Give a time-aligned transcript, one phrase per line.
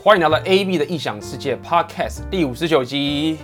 [0.00, 3.36] 欢迎来到 AB 的异想世界 Podcast 第五十九集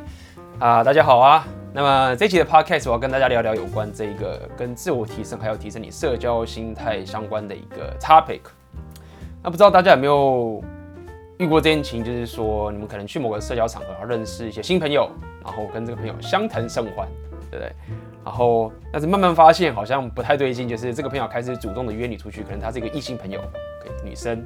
[0.61, 0.85] 啊！
[0.85, 1.45] 大家好啊！
[1.73, 8.41] 那么这期的 Podcast 我要跟大家聊聊有关这个跟自我提升还有提升你社交心态相关的一个 topic。
[9.43, 10.63] 那不知道大家有没有
[11.39, 15.11] 遇过这件情，就是说你们可能去某个社交场合，然后认识一些新朋友，
[15.45, 17.09] 然后跟这个朋友相谈甚欢，
[17.51, 17.73] 对不对？
[18.25, 23.41] 然后但是慢慢发现好像不太对劲，就是这个朋友开始主动的约你出去，可能他是一个异性朋友，
[24.05, 24.41] 女生。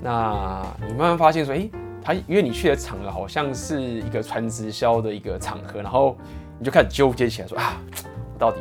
[0.00, 1.70] 那你慢慢发现说，诶，
[2.02, 6.16] 他约你去的场合好像是一个传直销的一个场合，然后
[6.58, 7.80] 你就开始纠结起来说，啊，
[8.34, 8.58] 我到底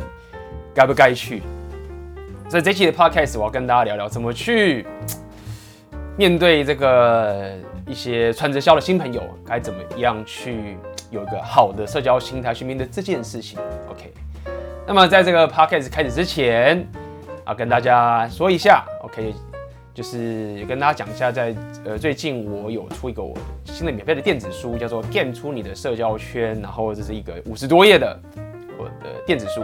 [0.74, 1.44] 该不该去？
[2.50, 4.86] 所以这期的 podcast 我要跟大家聊聊怎么去
[6.18, 7.54] 面对这个
[7.86, 10.78] 一些传直销的新朋友，该怎么样去
[11.12, 13.60] 有一个好的社交心态去面对这件事情。
[13.90, 14.12] OK，
[14.88, 16.88] 那么在这个 podcast 开始之前
[17.44, 19.47] 啊，跟大家说一下，OK。
[19.98, 28.16] 就是跟大家讲一下在，呃最近我有出一个我新的免费的电子书，叫做《Game 出你的社交圈》，然后这是一个五十多页的
[28.78, 29.64] 我的电子书，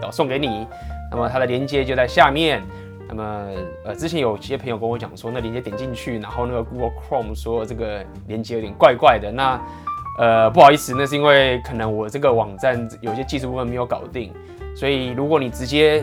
[0.00, 0.66] 要送给你。
[1.10, 2.62] 那么它的连接就在下面。
[3.06, 3.46] 那么
[3.84, 9.30] 呃之前有些朋友跟我讲说，那连接点进去，然后那个 Google Chrome 说这个连接有点怪怪的。
[9.30, 9.60] 那
[10.18, 14.32] 呃不好意思，那是因为可能我这个网站有些技术部分没有搞定，
[14.74, 16.02] 所以如果你直接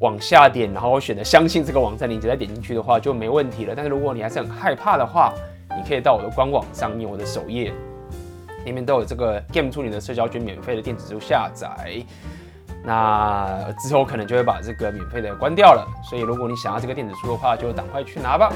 [0.00, 3.74] 往下点，然后我选择相信这个网站链接再点进去的话就没问题了。
[3.74, 5.32] 但是如果你还是很害怕的话，
[5.76, 7.72] 你可以到我的官网上面，我的首页
[8.64, 12.02] 里面都有这个 Game 出你的社交圈免费的电子书下载。
[12.84, 18.52] 那之后可能就会把这个免费的关掉了，所以如果你想要这个电子书的话，就赶快去拿吧。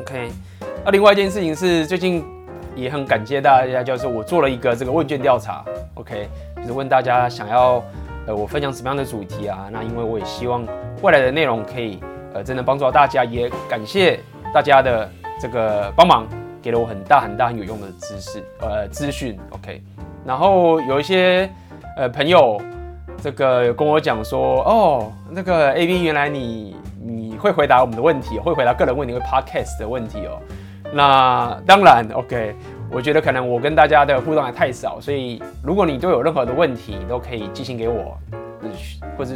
[0.00, 0.30] OK，
[0.84, 2.24] 那另外一件事情是最近
[2.76, 5.64] 也很感谢大家，就是我做了一个这个问卷调查。
[5.94, 7.82] OK，就是问大家想要。
[8.26, 9.68] 呃，我分享什么样的主题啊？
[9.72, 10.66] 那因为我也希望
[11.02, 11.98] 未来的内容可以
[12.34, 14.20] 呃，真的帮助到大家，也感谢
[14.54, 16.26] 大家的这个帮忙，
[16.62, 19.38] 给了我很大很大很有用的知识呃资讯。
[19.50, 19.82] OK，
[20.24, 21.50] 然后有一些
[21.96, 22.60] 呃朋友
[23.22, 30.38] 这个跟我讲说，哦，那个 AB 原来你你会回答我们的问题，会回答个人问题，会 Podcast 的问题哦。
[30.92, 32.54] 那当然 OK。
[32.92, 38.18] 我觉得可能我跟大家的互动还太少，所以如果你都有任何的问题，都可以寄信给我，
[39.16, 39.34] 或者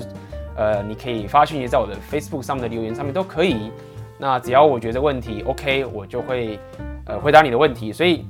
[0.57, 3.71] 呃，你可以发讯息在我的 Facebook 上面的留言上面都可以。
[4.19, 6.59] 那只要我觉得问题 OK，我就会
[7.07, 7.93] 呃回答你的问题。
[7.93, 8.25] 所以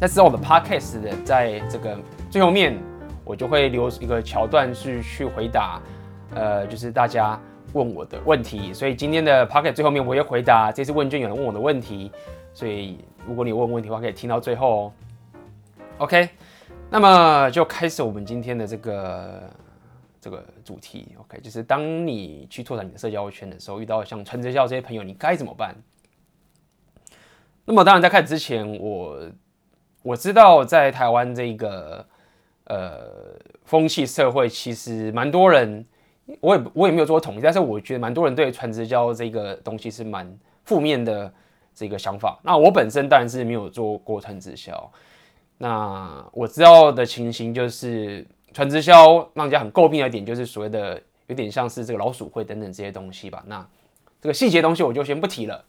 [0.00, 1.96] 在之后的 Podcast 的在这个
[2.30, 2.76] 最后面，
[3.24, 5.80] 我就会留一个桥段是去回答
[6.34, 7.38] 呃，就是大家
[7.72, 8.72] 问我的问题。
[8.72, 12.10] 所以今天的 Podcast 最后面我也回答这次问卷有人问我的问题，
[12.54, 12.98] 所以。
[13.24, 14.92] 如果你问问题的话，可以听到最后哦。
[15.98, 16.28] OK，
[16.90, 19.50] 那么就开始我们今天的这个
[20.20, 21.14] 这个主题。
[21.20, 25.72] OK，就是当你去拓展你的社交圈的时候，遇到像传直销这些朋友，你该怎么办？
[27.64, 29.20] 那么当然在开始之前，我
[30.02, 32.04] 我知道在台湾这个
[32.64, 33.08] 呃
[33.64, 35.86] 风气社会，其实蛮多人，
[36.40, 41.32] 我也我也没有做过统计，但是我觉得蛮多人对传直销这个东西是蛮负面的。
[41.74, 44.92] 这个想法，那我本身当然是没有做过传直销。
[45.58, 53.42] 那我知道的情形就是，传直销让人家很诟病的一点，就是所谓的有点像是这个老鼠会等等这些东西吧。
[53.46, 53.64] 那
[54.20, 55.64] 这个细节东西我就先不提了。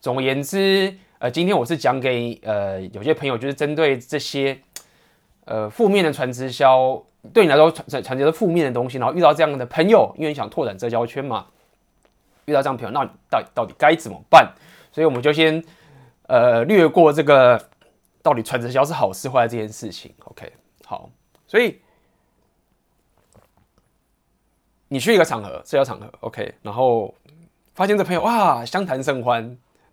[0.00, 4.60] 总而言之，呃，今天我是讲给呃有些朋友，就是针对这些
[5.44, 7.00] 呃负面的传直销，
[7.32, 11.46] 对你来说传传传直销负面的东西，然后遇到这样的朋友，因为你想拓展社交圈嘛，
[12.46, 14.52] 遇到这样朋友，那到底到底该怎么办？
[14.92, 15.64] 所以我们就先，
[16.28, 17.68] 呃，略过这个
[18.22, 20.14] 到底传直销是好是坏这件事情。
[20.26, 20.52] OK，
[20.84, 21.10] 好，
[21.48, 21.80] 所以
[24.88, 27.14] 你去一个场合，社交场合，OK，然后
[27.74, 29.42] 发现这朋友哇，相谈甚欢，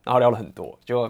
[0.04, 1.10] 然后聊了很多，就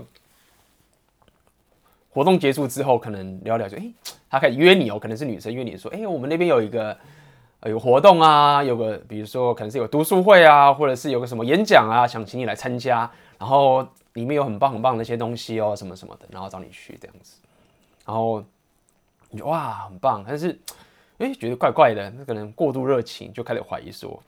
[2.11, 3.91] 活动结束之后，可能聊聊就，哎，
[4.29, 6.97] 他开始约你哦，可能是女生约你说，哎，我们那边有一个。
[7.65, 13.81] 有活动啊，有个比如说可能是有读书会啊，或者是有个什么演讲啊，想请你来参加，然后
[14.13, 17.37] 里面有很棒很棒的那些东西哦，什么什么的，然后找你去这样子，
[18.05, 18.43] 然后
[19.31, 20.59] 你就哇很棒，但是
[21.17, 24.21] 哎觉得怪怪的，那个人过度热情，就开始怀疑说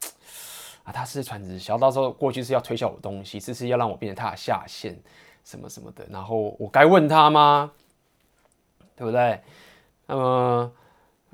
[0.84, 4.98] 啊他是传直销，到时候过去是要推销我东西，是是要让我变成他的下线
[5.44, 7.72] 什么什么的，然后我该问他吗？
[8.96, 9.40] 对不对？
[10.08, 10.72] 那么。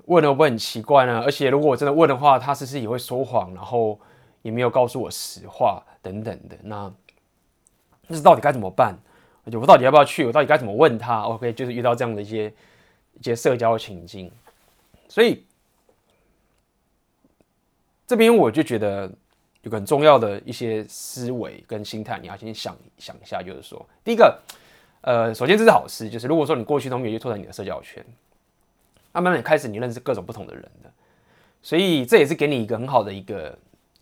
[0.06, 1.22] 问了会不会很奇怪呢？
[1.26, 4.00] 而且如果我真的问的话，他是不是也会说谎，然后
[4.42, 6.56] 也没有告诉我实话等等的？
[6.62, 6.90] 那
[8.08, 8.98] 那是到底该怎么办？
[9.46, 10.26] 而且我到底要不要去？
[10.26, 12.54] 我到底该怎么问他？OK，就是遇到这样的一些
[13.20, 14.30] 一些社交情境，
[15.08, 15.46] 所以
[18.06, 19.10] 这边我就觉得
[19.62, 24.38] 有个很重要的一些思维跟心态，你要先想想一下，就是说，第一个，
[25.02, 28.06] 呃，首先这是好事，就是如果说你过去都没有去拓展你的社交圈，
[29.14, 30.92] 那慢慢开始你认识各种不同的人的，
[31.62, 33.58] 所以这也是给你一个很好的一个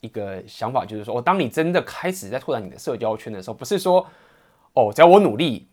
[0.05, 4.07] 一个想法，就是说，哦，当你真的开始在拓展你的社交圈的时候，不是说，
[4.73, 5.67] 哦，只要我努力，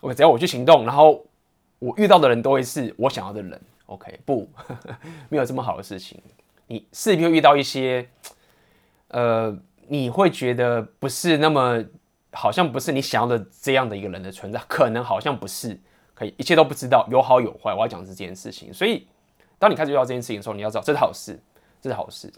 [0.00, 1.24] 我只要我去行动，然后
[1.78, 4.98] 我遇到的人都会是我想要的人，OK，不，呵呵，
[5.28, 6.20] 没有这么好的事情，
[6.66, 8.08] 你势必会遇到一些。
[9.10, 9.56] 呃，
[9.86, 11.82] 你会觉得不是那么，
[12.30, 15.80] 好像不是你想要的这样的一个人的存在，可能好像不是，
[16.14, 17.72] 可以一切都不知道，有好有坏。
[17.72, 19.06] 我要讲是这件事情，所以
[19.58, 21.40] 当你开始遇到这件事情的时候，你要知道这是好事，
[21.80, 22.30] 这是好事。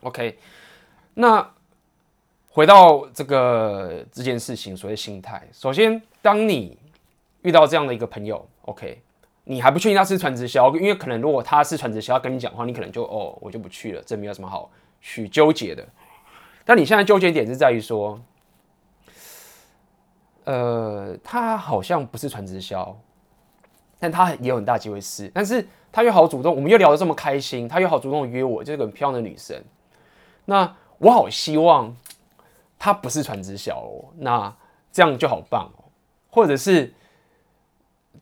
[0.00, 0.38] OK，
[1.14, 1.50] 那
[2.48, 6.78] 回到这个这件事情，所谓心态，首先当你
[7.42, 9.02] 遇到这样的一个朋友，OK，
[9.44, 14.70] 你还不确定他是传直销，因为可能如果他是传直销跟你讲话，你可能就哦，我就不去了，这没有什么好。
[14.98, 15.86] 去纠结的，
[16.64, 18.20] 但你现在纠结点是在于说，
[20.42, 22.98] 呃，他好像不是传直销，
[24.00, 29.62] 但他也有很大机会是，但是他又好主动，我们又聊得这么开心，他又好主动约我，就是个很漂亮的女生，
[30.46, 31.94] 那我好希望
[32.78, 34.56] 他不是传直小哦，那
[34.90, 35.84] 这样就好棒哦，
[36.30, 36.92] 或者是。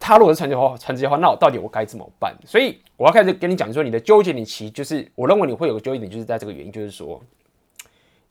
[0.00, 2.37] 他如果是传直话，传直的话，那我到底我该怎么办？
[2.44, 7.23] 所以我要开始跟你讲说，你的纠结你其实就是，我认为你会有个纠结点，就是在这个原因，就是说，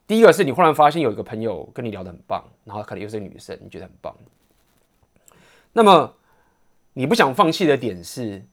[0.06, 4.13] 第一个是你忽然发现有一个朋友跟你聊得很棒，然后可能又是女生，你觉得很棒。
[5.72, 6.13] 那么
[6.92, 8.46] 你不想放弃的点是，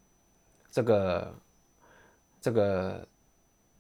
[0.70, 1.34] 这个
[2.40, 3.04] 这个，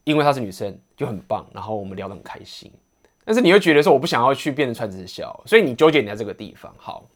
[0.02, 2.70] 因为她是女生就很棒，然后我们聊得很开心，
[3.24, 7.06] 但是你又觉得说我不想要去变成传直销，所以你纠结你在这个地方，好。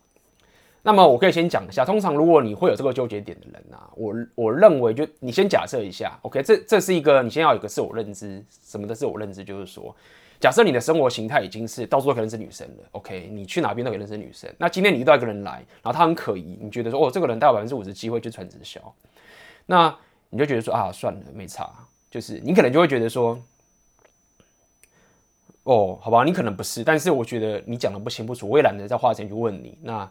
[0.82, 9.94] 那么我可以先讲一下，通常如果你会有这个纠结点的人啊，我我认为就你先假设一下，OK，这这是一个你先要有个自我认知，什么的自我认知就是说，
[10.40, 14.50] 假设你的生活形态已经是到处都可能是女生了，OK，你去哪边都可以认识女生。
[14.56, 18.80] 那今天你遇到一个人来，然后他很可疑，你觉得说哦，这个人大概百分之五十机会就传直销，
[19.66, 19.94] 那
[20.30, 21.70] 你就觉得说啊，算了，没差，
[22.10, 23.40] 就是你可能就会觉得说，
[25.64, 30.10] 哦，好吧，你可能不是，但是我觉得你讲的不清不楚，我也懒得再花钱去问你，那。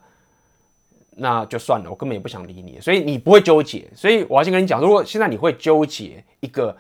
[1.16, 3.88] 那就算了，我根本也不想理你，所以你不会纠结。
[3.94, 6.76] 所以我要先跟你讲，如果现在你会纠结一个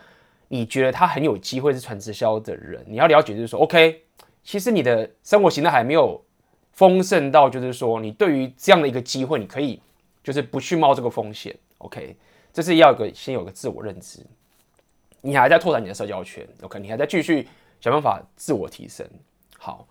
[0.48, 4.02] 你觉得他很有机会是传直销的人，你要了解就是说，OK，
[4.44, 6.20] 其实你的生活形态还没有
[6.72, 9.80] 丰盛到，就是说你对于这样的一个机会，你可以
[10.24, 11.56] 就是不去冒这个风险。
[11.78, 12.16] OK，
[12.52, 14.26] 这是要有个先有个自我认知，
[15.22, 17.48] 你还在拓展你的社交圈，OK，你还在继续
[17.84, 19.06] 想办法自我提升。
[19.60, 19.86] 好。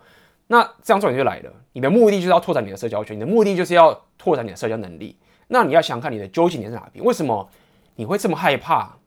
[0.49, 5.17] 那这样重点就来了，你的目的就是要拓展你的社交圈，你的目的就是要拓展你的社交能力。
[5.49, 7.03] 那你要想看你的纠结点在哪边？
[7.03, 7.49] 为什么
[7.95, 8.99] 你会这么害怕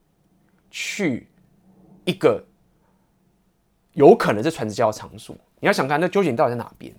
[0.72, 1.28] 去
[2.04, 2.44] 一个
[3.92, 5.36] 有可能是传直销的场所？
[5.60, 6.92] 你要想看那纠结到底在哪边？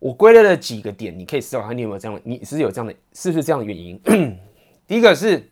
[0.00, 2.20] 我归类了几个点，你可以思考看，你有没有这样？
[2.24, 3.98] 你是有这样的，是不是这样的原因？
[4.86, 5.50] 第一个是，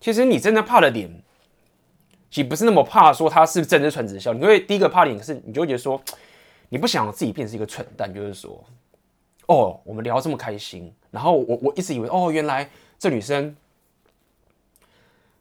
[0.00, 1.22] 其实你真的怕的点。
[2.36, 5.98] 其实不是那么怕说他是真的传直销，你会第一个怕点是，你就会觉得说，
[6.68, 8.62] 你不想自己变成一个蠢蛋，就是说，
[9.46, 12.68] 哦，我们聊这么开心，然后我我一直以为，哦，原来
[12.98, 13.56] 这女生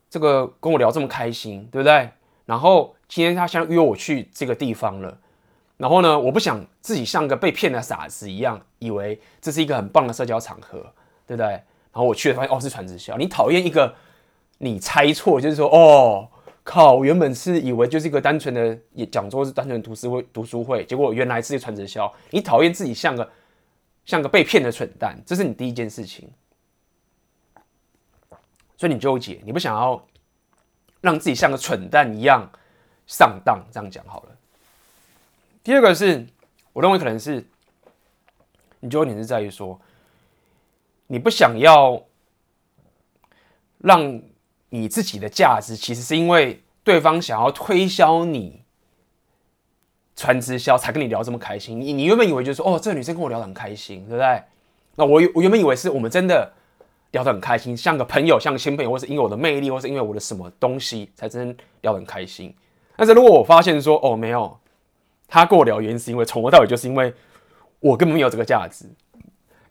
[0.09, 2.09] 这个跟我聊这么开心，对不对？
[2.45, 5.17] 然后今天她想约我去这个地方了，
[5.75, 10.79] 然后呢，我不想自己像个被骗的傻子一样，以为这是一个很棒的社交场合，
[11.27, 11.47] 对不对？
[11.49, 11.61] 然
[11.91, 13.17] 后我去了发现，哦，是传直销。
[13.17, 13.93] 你讨厌一个
[14.59, 16.29] 你猜错，就是说，哦。
[16.65, 16.95] 靠！
[16.95, 22.11] 我原本是以为就是一个单纯的也讲座，是单纯的读书会，读书会，结果原来是个传直销。
[22.31, 23.31] 你讨厌自己像个
[24.03, 26.27] 像个被骗的蠢蛋，这是你第一件事情。
[28.75, 30.03] 所以你纠结，你不想要
[31.01, 32.49] 让自己像个蠢蛋一样
[33.05, 34.35] 上当，这样讲好了。
[35.63, 36.25] 第二个是，
[36.73, 37.45] 我认为可能是
[38.79, 39.79] 你纠结是在于说，
[41.05, 42.03] 你不想要
[43.77, 44.19] 让。
[44.69, 48.61] 你自己的价值其实是因为对方想要推销你
[50.15, 51.79] 传直销才跟你聊这么开心。
[51.79, 54.43] 你你原本以为就是说，哦，这个女生跟我聊得很开心，对不对？
[54.95, 56.51] 那我我原本以为是我们真的
[57.11, 62.53] 聊得很开心，像个朋友，像个新朋友，或是因为我的魅力，或是因为我的什么东西才真聊得很开心。
[62.95, 64.57] 但是如果我发现说，哦，没有，
[65.27, 67.13] 他跟我聊原因是因为从头到尾就是因为
[67.79, 68.85] 我根本没有这个价值，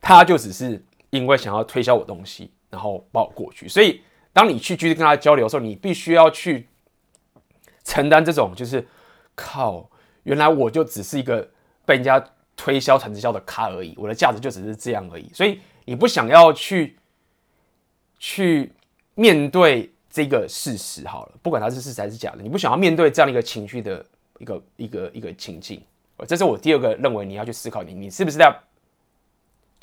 [0.01, 4.01] 他就只是因为想要推销我东西，然后把我过去，所以。
[4.35, 6.69] 当你去继续跟他交流的时候，你必须要去
[7.85, 8.87] 承担这种，就是
[9.35, 9.89] 靠，
[10.25, 11.49] 原来我就只是一个
[11.87, 12.23] 被人家
[12.57, 15.31] 推销传直销的咖而已，我的价值就只是这样而已。
[15.33, 16.97] 所以你不想要去
[18.19, 18.73] 去
[19.15, 24.05] 面对这个事实好了，不管它是事实还是假的，你不想要面对这样一个情绪的
[24.39, 25.81] 一个一个一个情境，
[26.27, 28.53] 这是我第二个认为你要去思考你，你是不是在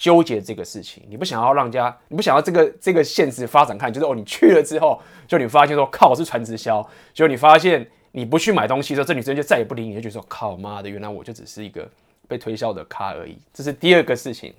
[0.01, 1.03] 纠结这个事情？
[1.08, 11.88] 你不想要让家，你不想要这个这个现实发展看，就是哦，你去了之后，就你发现说靠，是传直销，就你发现你不去买东西的时候，这女生就再也不理你，就觉得说靠妈的，原来我就只是一个
[12.27, 13.38] 被推销的咖而已。
[13.53, 14.55] 这是第二个事情。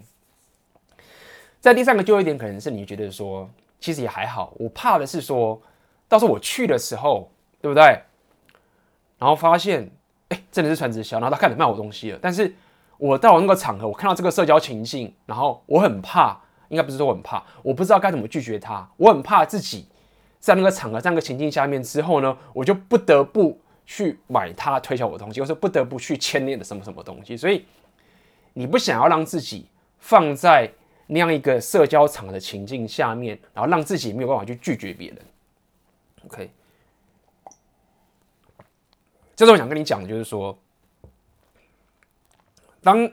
[1.58, 3.50] 在第三个纠结点，可能是你觉得说。
[3.80, 5.61] 其实也还好，我怕的是说，
[6.06, 7.28] 到时候我去的时候，
[7.61, 7.82] 对不对？
[9.18, 9.90] 然后发现，
[10.28, 12.18] 哎，真的是传直销，然后他开始卖我东西了。
[12.22, 12.54] 但是
[12.99, 18.88] 我到了那个场合，我看到这个社交情境，然后我很怕，应该不是说我很怕，我不知道该怎么拒绝他。
[18.96, 19.87] 我很怕自己
[20.38, 27.37] 在那个场合、在那个情境下面之后呢，我就不得不去买他推销我的东西，或是不得不去牵连的什么什么东西。
[27.37, 27.64] 所以
[28.52, 29.66] 你不想要让自己
[29.99, 30.70] 放在。
[31.08, 35.18] 那样一个社交场的情境下面，然后让自己没有办法去拒绝别人。
[36.25, 36.50] OK，
[39.37, 40.56] 这是我想跟你讲的，就是说，
[42.82, 43.10] 当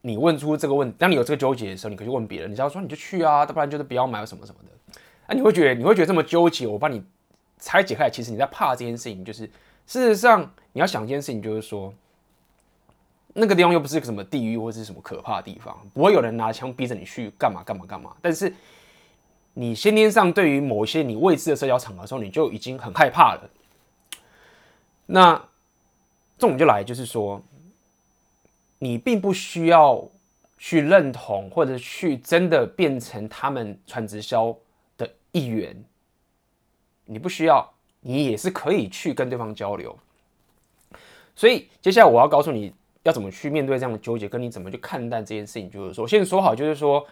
[0.00, 2.50] 你问出这个问，当你有这个纠结的时候，你可以问别人。
[2.50, 5.00] 你只要说你就去啊，要不然就是不要买什么什么的。
[5.26, 7.02] 啊，你会觉得你会觉得这么纠结，我帮你
[7.58, 9.46] 拆解开来，其实你在怕这件事情，就是
[9.86, 11.92] 事实上你要想一件事情，就是说。
[13.34, 18.14] 那个地方又不是什么地狱或是什么可怕的地方，不会有人拿枪逼着你去干嘛干嘛干嘛。
[18.20, 18.52] 但是
[19.54, 23.50] 你先天上对于某一些你未知的社交场合的时候，你就已经很害怕了。
[25.06, 25.42] 那
[26.36, 27.40] 重点就来，就是说，
[28.82, 30.04] 你并不需要
[30.58, 34.52] 去认同或者去真的变成他们传直销
[34.98, 35.76] 的一员，
[37.04, 39.96] 你不需要，你也是可以去跟对方交流。
[41.36, 42.74] 所以接下来我要告诉你。
[43.04, 44.28] 要怎么去面对这样的纠结？
[44.28, 45.68] 跟你怎么去看待这件事情？
[45.68, 47.04] 就是说，先说好，就是说，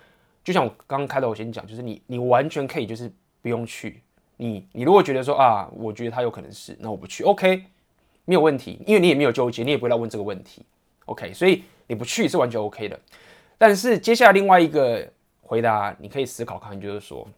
[0.44, 3.12] 就像我刚刚开头我先讲，就是你，你完全可以就是
[3.42, 4.00] 不用去。
[4.36, 7.64] 你，你如果觉得说啊，我觉得他有可能是，那我不去，OK，
[8.24, 10.64] 没有问题，因为你也没有纠结，你也不会来问这个问题
[11.10, 12.98] ，OK，所以你不去是完全 OK 的。
[13.58, 15.06] 但是接下来另外一个
[15.42, 17.28] 回答，你可以思考看，就是说，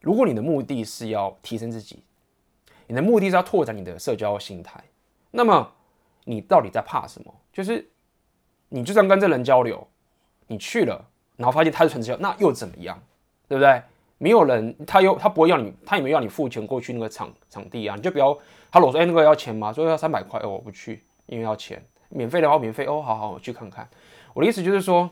[0.00, 2.02] 如果你的目的是要提升自己，
[2.86, 4.82] 你的目的是要拓展你的社交心态，
[5.30, 5.72] 那么。
[6.24, 7.34] 你到底在怕什么？
[7.50, 7.90] 就是
[8.68, 9.84] 你就算跟这人交流，
[10.46, 11.02] 你去了，
[11.36, 13.02] 然后发现他是纯直销，那又怎么样？
[13.48, 13.82] 对不对？
[14.18, 17.96] 没有人，他又他不会要你，他也没要你付钱过去那个场场地啊。
[17.96, 18.38] 你就不要
[18.70, 19.72] 他老说，哎，那个要钱吗？
[19.72, 21.82] 说要三百块，哦，我不去，因为要钱。
[22.10, 23.88] 免费的话免费哦，好好，我去看看。
[24.34, 25.10] 我的意思就是说，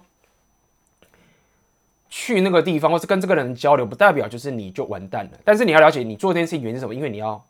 [2.08, 5.38] 去那个地方或是跟这个人交流，不代表就是你就完蛋了。
[5.44, 6.94] 但是你要了解，你做这件事情原因是什么？
[6.94, 7.44] 因为你要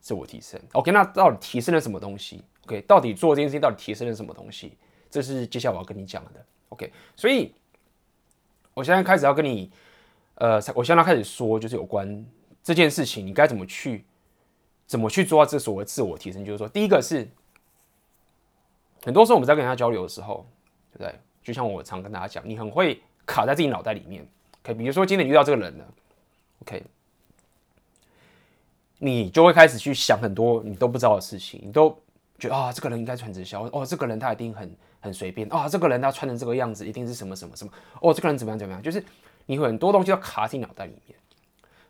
[0.00, 0.60] 自我提升。
[0.72, 4.72] OK，那到底提升了什么东西？OK，到底做这件事情到底提升了什么东西？
[5.10, 6.44] 这是接下来我要跟你讲的。
[6.70, 7.52] OK，所以
[8.74, 9.70] 我现在开始要跟你，
[10.36, 12.24] 呃，我现在开始说，就是有关
[12.62, 14.04] 这件事情，你该怎么去，
[14.86, 16.44] 怎么去做到这所谓自我提升？
[16.44, 17.28] 就是说，第一个是，
[19.04, 20.46] 很多时候我们在跟人家交流的时候，
[20.92, 21.14] 对不对？
[21.42, 24.26] 就像我常跟大家讲，你很会卡在自己脑袋里面。
[24.62, 25.84] OK，比如说今天遇到这个人了
[26.62, 26.82] ，OK，
[28.98, 31.96] 你就会开始去想很多你都不知道的事情，你都。
[32.38, 39.04] 觉得啊，这个人应该穿直销哦，这个人他一定很很随便啊，这个人他穿成这个样子一定是什么什么什么哦，这个人怎么样怎么样，就是
[39.44, 41.14] 你很多东西要卡进脑袋里面，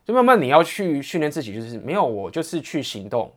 [0.04, 3.32] 就慢慢你要去训练自己，就是没有我就是去行动，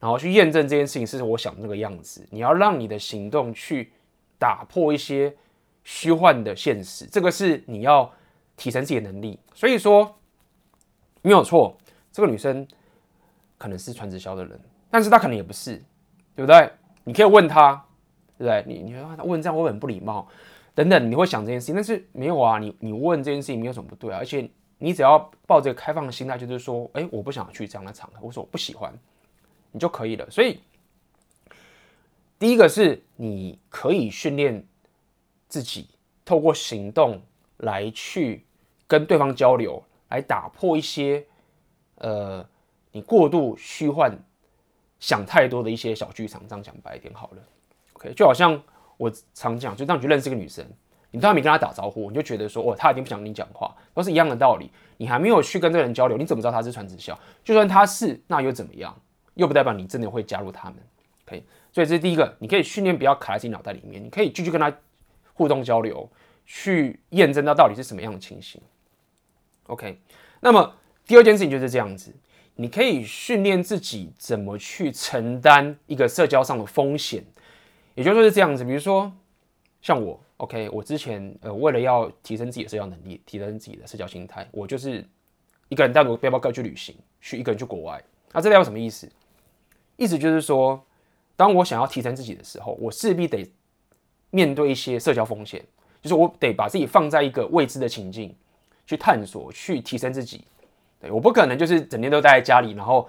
[0.00, 2.26] 然后去验证这件事情是我想的那个样子。
[2.30, 3.92] 你要让你的行动去
[4.38, 5.34] 打破一些
[5.84, 8.10] 虚幻的现实，这个是你要
[8.56, 9.38] 提升自己的能力。
[9.54, 10.16] 所以说
[11.22, 11.76] 没有错，
[12.12, 12.66] 这个女生
[13.58, 14.60] 可能是传直销的人，
[14.90, 15.82] 但是她可能也不是。
[16.36, 16.70] 对不对？
[17.02, 17.82] 你可以问她，
[18.36, 18.62] 对不对？
[18.66, 20.28] 你你说他问这样会很不礼貌，
[20.74, 28.92] 等等，你会想这件事情，但是没有啊，你你问这件事情没有什么不对啊，而且你只要抱着开放的心态，就是说，哎，我不想去这样的场合，我说我不喜欢，
[29.78, 30.30] 就可以了。
[30.30, 30.60] 所以，
[32.38, 34.66] 第一个是你可以训练
[35.48, 35.88] 自己，
[36.24, 37.20] 透过行动
[37.58, 38.44] 来去
[38.86, 41.26] 跟对方交流，来打破一些
[41.96, 42.46] 呃
[42.92, 44.18] 你过度虚幻。
[44.98, 47.42] 想太多的一些小剧场，这样讲白一点好了
[47.92, 48.60] ，OK，就好像
[48.96, 50.64] 我常讲，就当你去认识一个女生，
[51.10, 54.70] 你都还没跟她打招呼，你就觉得说，哦，她一定不想跟你讲话，都是一样的道理。
[54.96, 57.16] 你还没有去跟这个人交流，你怎么知道她是传直销？
[57.44, 58.98] 就算她是，那又怎么样？
[59.36, 60.76] 又不代表你真的会加入他们
[61.26, 61.42] ，OK。
[61.72, 64.76] 所以这是第一个，你可以训练不要卡在自己脑袋里面，你可以继续跟他
[65.32, 66.10] 互动交流，
[66.44, 68.60] 去验证到到底是什么样的情形
[69.68, 70.00] ，OK。
[70.40, 70.74] 那么
[71.06, 72.12] 第二件事情就是这样子。
[72.58, 77.22] 你可以训练自己怎么去承担一个社交上的风险，
[77.94, 78.64] 也就是说是这样子。
[78.64, 79.12] 比如说，
[79.82, 85.04] 像我，OK，我之前呃为了要提升自己的社交能力，提升自己的社交心态，我就是
[85.68, 88.02] 一个人带着背包客去旅行，去一个人去国外。
[88.32, 89.06] 那这代表什么意思？
[89.96, 90.82] 意思就是说，
[91.36, 93.50] 当我想要提升自己的时候，我势必得
[94.30, 95.64] 面对一些社交风险，
[96.02, 98.34] 就是我得把自己放在一个未知的情境
[98.86, 100.44] 去探索，去提升自己。
[101.00, 103.08] 对，我不可能就是整天都待在家里，然后，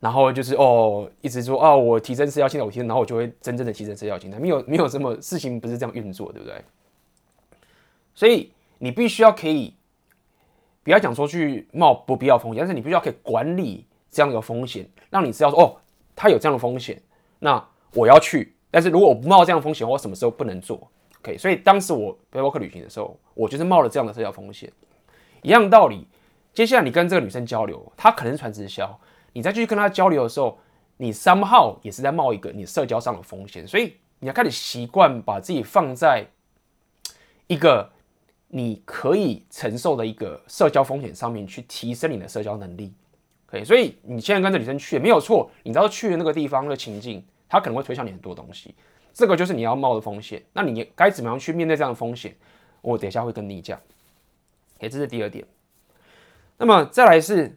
[0.00, 4.38] 然后就是哦，一直说哦，我提升社交心态，我提升，然后我就会真正的提升社交心态。
[4.38, 6.60] 没有，没有什么事情不是这样运作，对不对？
[8.14, 9.74] 所以你必须要可以，
[10.82, 15.76] 不要讲说去冒不必要风险，但是你必须要可以管理这样的一个风险，让你知道说哦，
[16.14, 17.00] 它有这样的风险，
[17.38, 17.62] 那
[17.94, 18.54] 我要去。
[18.70, 20.90] 但是如果我不冒这样的风险，我什么时候不能做
[21.20, 24.72] ？OK，所以当时我背包客旅行的时候，我就是冒了这样的社交风险。
[25.42, 26.06] 一样道理，
[26.54, 28.98] 接下来你跟这个女生交流，她可能是传直销，
[29.32, 30.58] 你再继续跟她交流的时候，
[30.96, 36.24] 你 somehow 也是在冒一个你社交上的风险，所以你要开始习惯把自己放在
[37.46, 37.90] 一个
[38.48, 42.94] 你可以承受的一个社交风险上面去提升你的社交能力。
[43.52, 47.22] OK，所以你现在跟着女生去也没有错，你知道去的那个地方那个情境。
[47.48, 48.74] 他可能会推销你很多东西，
[49.12, 50.42] 这个就是你要冒的风险。
[50.54, 52.34] 那你该怎么样去面对这样的风险？
[52.80, 53.78] 我等一下会跟你讲。
[54.78, 55.46] 诶，这是第二点。
[56.56, 57.54] 那么再来是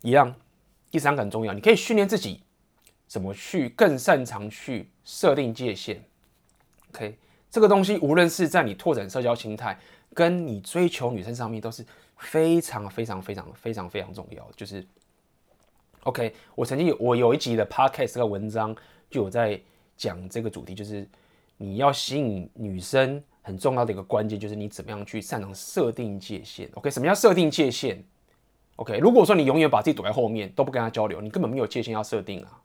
[0.00, 0.34] 一样，
[0.90, 2.42] 第三个很重要，你可以训练自己
[3.06, 6.02] 怎么去更擅长去设定界限。
[6.94, 7.18] OK，
[7.50, 9.78] 这个东西无论是在你拓展社交心态，
[10.14, 11.84] 跟你追求女生上面，都是
[12.16, 14.86] 非常非常非常非常非常重要，就是。
[16.04, 18.74] OK，我曾经有我有一集的 Podcast 这个文章
[19.10, 19.60] 就有在
[19.98, 21.06] 讲这个主题，就是
[21.58, 26.66] 你要吸引女生很重要的一个关键，就是你怎么样去擅长设定界限。
[26.72, 28.02] OK，什么叫设定界限
[28.76, 32.62] ？OK，如果说你永远把自己躲在后面都不跟她交流，你根本没有界限要设定啊。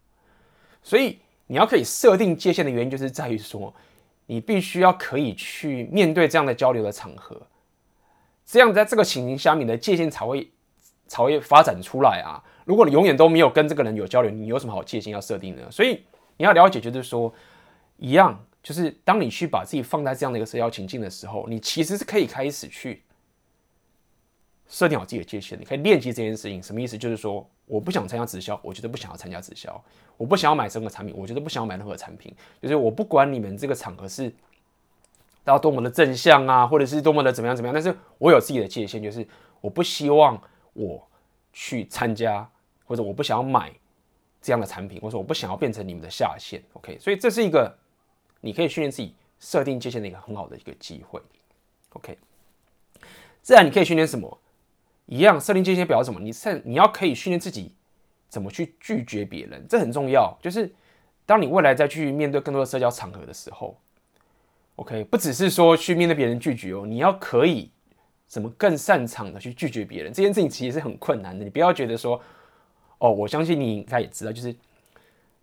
[0.81, 3.73] 所以你要可以设定界限的原因，就是在于说
[4.25, 7.41] 你必须要可以去面对这样的交流的场合，
[8.45, 10.51] 这样在这个情形下你的界限才会
[11.07, 12.43] 才会发展出来啊。
[12.65, 15.61] 如果你永远都没有跟这个人有交流，你有什么好界限要设定呢？
[15.69, 16.03] 所以
[16.37, 17.31] 你要了解，就是说，
[17.97, 23.03] 一样，就是当你去把自己放在这样的一个社交情境的时候，你其实是可以开始去
[24.67, 25.59] 设定好自己的界限。
[25.59, 26.97] 你可以练习这件事情，什么意思？
[26.97, 29.71] 就是说，我不想参加直销，我觉得不想要参加直销；
[30.17, 32.33] 我不想要买任何产品，我觉得不想要买任何产品。
[32.61, 34.33] 就是我不管你们这个场合是
[35.43, 39.27] 到多么的正向啊，或者是多么的怎么样怎么样，但是我有自己的界限，就是
[39.61, 40.41] 我不希望
[40.73, 41.07] 我
[41.53, 42.49] 去参加。
[42.87, 43.73] 或者我不想要买
[44.39, 46.99] 这样的产品，或者我不想要变成你们的下线，OK？
[46.99, 47.75] 所以这是一个
[48.41, 51.19] 你可以训练自己设定界限的一个很好的一个机会
[51.93, 52.15] ，OK？
[53.41, 54.37] 自然你可以训练什么？
[55.05, 56.19] 一样设定界限表示什么？
[56.19, 57.73] 你设你要可以训练自己
[58.27, 60.37] 怎么去拒绝别人，这很重要。
[60.41, 60.73] 就是
[61.25, 63.77] 当你未来再去面对更多的社交场合的时候
[64.75, 65.03] ，OK？
[65.05, 67.71] 不只是说去面对别人拒绝哦，你要可以
[68.27, 71.43] 怎么更擅长的去拒绝别人，这件事情其实是很困难的。
[71.43, 72.21] 你不要觉得说。
[72.97, 74.55] 哦，我相信你应该也知道，就是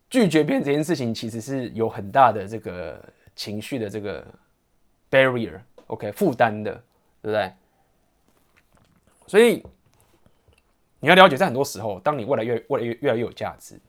[0.09, 2.98] 拒绝别人这件事情，其实是有很大的这个
[3.37, 4.27] 情绪的这个
[5.11, 6.72] barrier，OK，负担的，
[7.20, 7.53] 对不对？
[9.33, 9.64] 所以
[11.01, 13.81] 你要了解，在很多时候，当你未来越未来越越来越有价值，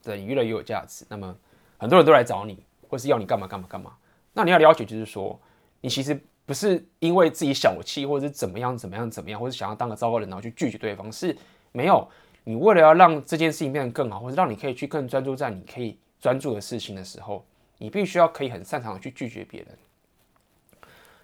[0.00, 1.36] 对，你越来越有价值，那么
[1.76, 3.96] 很多人都来找你，或是要你干嘛干嘛干嘛。
[4.32, 5.36] 那你要了解，就是说，
[5.80, 11.36] 你其实不是因为自己小气，或者是怎么样怎么样怎么样，或是想要当个糟糕人，然后去拒绝对方，是
[11.72, 12.08] 没有。
[12.44, 17.44] 你为了要让这件事情变得更好，或者让你可以去更专注在你可以专注的事情的时候，
[17.78, 19.68] 你必须要可以很擅长的去拒绝别人。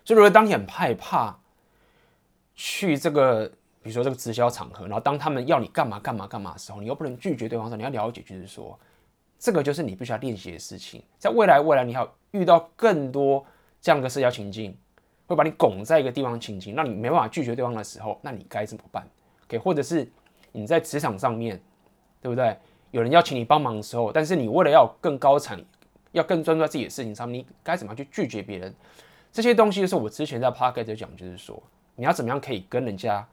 [0.04, 1.38] 所以，如果当你很害怕
[2.54, 3.46] 去这个，
[3.82, 8.78] 比如说这个直销场合，然后当他们要你干嘛干嘛干嘛的时候，你又不能拒绝对方的时候，你要了解，就是说，
[9.38, 11.02] 这个就是你必须要练习的事情。
[11.18, 13.44] 在未来，未来你要遇到更多
[13.80, 14.76] 这样的社交情境，
[15.26, 19.08] 会把你拱在一个地方情境，让你没办法拒绝对方的时候，那你该怎么办
[19.46, 20.10] ？OK，或者是。
[20.56, 21.60] 你在职场上面，
[22.22, 22.56] 对不对？
[22.92, 25.60] 有人要请你帮忙的时候，但是你为了要更高产，
[26.12, 28.72] 要更专注在自己的事情上面，你该怎么样去拒绝别人？
[29.32, 31.60] 这些东西就是我之前在 Podcast 讲，就是说
[31.96, 33.26] 你要怎么样可以跟人家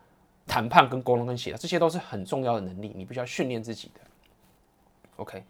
[0.48, 4.02] 谈判、跟沟通、跟协调，这些都是很重要的能力，你必须要训练自己的。
[5.18, 5.44] OK，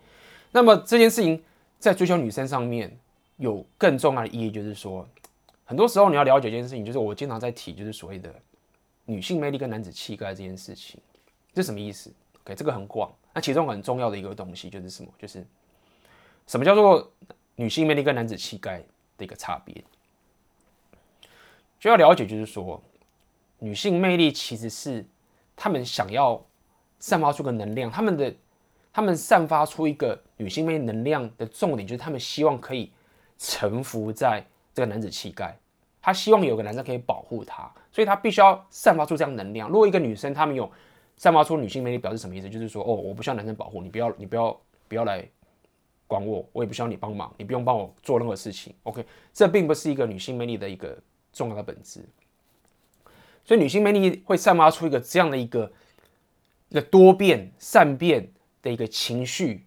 [0.51, 1.43] 那么这件事情
[1.79, 2.95] 在追求女生上面
[3.37, 5.07] 有更重要的意义，就是说，
[5.65, 8.33] 很多时候你要了解一件事情，就是我经常在提，就是所谓的
[9.05, 10.99] 女性魅力跟男子气概这件事情。
[11.53, 12.11] 这什么意思
[12.43, 13.11] ？OK，这个很广。
[13.33, 15.09] 那其中很重要的一个东西就是什么？
[15.17, 15.45] 就是
[16.47, 17.09] 什么叫做
[17.55, 18.83] 女性魅力跟男子气概
[19.17, 19.83] 的一个差别？
[21.79, 22.81] 就要了解，就是说，
[23.63, 25.05] 女性魅力其实是
[25.55, 26.43] 他们想要
[26.97, 28.33] 散发出个能量，他们的
[28.91, 32.91] 他们散发出一个女性魅力能量的重点，就是他们希望可以
[33.37, 34.43] 臣服在
[34.73, 35.55] 这个男子气概。
[36.01, 39.69] 她希望有个男生可以保护她，所以她必须要散发出这样能量。
[39.69, 40.69] 如果一个女生她没有
[41.15, 42.49] 散发出女性魅力，表示什么意思？
[42.49, 45.23] 就是说，哦，我不需要男生保护你，不要，你不要，不要来
[46.07, 48.73] 管我，我也不需要你帮忙，你不用帮我做任何事情。
[48.81, 50.97] OK，这并不是一个女性魅力的一个
[51.31, 52.03] 重要的本质。
[53.51, 55.69] 所以，女性魅力会散发出一个这样的一个
[56.69, 59.65] 一个多变、善变的一个情绪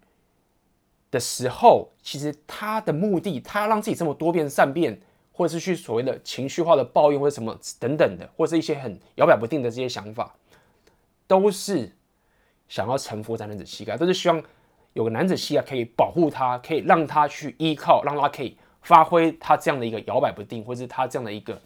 [1.11, 4.99] 的时候，其实她的目的，她让自己这么多变、善变，
[5.33, 10.35] 或者是去所谓的情绪化的抱怨或者什么等等的，或者是一些很摇摆不定的这些想法，
[11.27, 11.95] 都是
[12.69, 14.43] 想要臣服在男子气概，都是希望
[14.95, 21.61] 有个男子气概可以保护她，可以让她去依靠，让她可以发挥她这样的一个摇摆不定，或者是她这样的一个。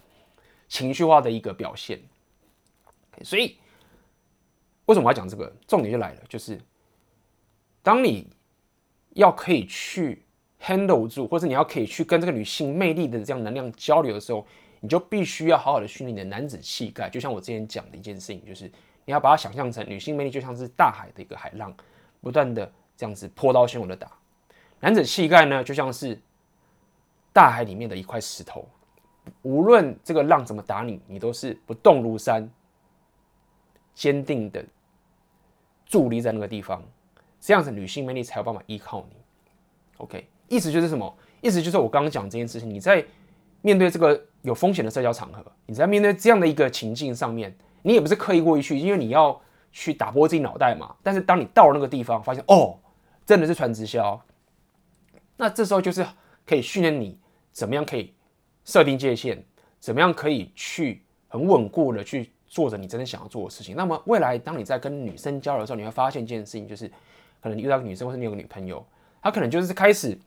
[0.69, 1.99] 情绪化的一个表现，
[3.23, 3.57] 所以
[4.85, 5.51] 为什么要讲这个？
[5.67, 6.61] 重点就来了，就是
[7.81, 8.29] 当你
[9.15, 10.23] 要可以去
[10.61, 14.45] handle 住，或者你要可以去跟这个女性魅力的这样能量交流的时候，
[14.79, 17.09] 你就必须要好好的训练你的男子气概。
[17.09, 18.71] 就像我之前讲的一件事情，就是
[19.05, 21.75] 你要把它想象成女性魅力就像是大海的一个海浪，
[22.21, 24.07] 不断的这样子波涛汹涌的打；
[24.79, 26.19] 男子气概呢，就像是
[27.33, 28.69] 大海里面的一块石头。
[29.41, 32.49] 无论这个浪怎么打你，你都是不动如山，
[33.93, 34.63] 坚定的
[35.89, 36.83] 伫立在那个地方。
[37.39, 39.15] 这样子，女性魅力才有办法依靠你。
[39.97, 41.15] OK，意思就是什么？
[41.41, 43.05] 意思就是我刚刚讲这件事情，你在
[43.61, 49.39] 面对这个有风险的社交场合，你在面对这样的一个情境上面，你也不是刻意过意去，因为你要
[49.71, 50.95] 去打破自己脑袋嘛。
[51.01, 52.77] 但是当你到了那个地方，发现哦，
[53.25, 54.21] 真的是传直销，
[55.37, 56.05] 那这时候就是
[56.45, 57.17] 可以训练你
[57.53, 58.13] 怎么样可以。
[58.65, 59.41] 设定界限，
[59.79, 63.75] 怎么样可以去很稳固的去做着你真的想要做的事情？
[63.75, 66.87] 那么未来当你在跟女生交流的时候，你会发现一件事情，就是
[67.41, 68.85] 可能你遇到个女生，或是你有个女朋友，
[69.21, 70.17] 她可能就是开始，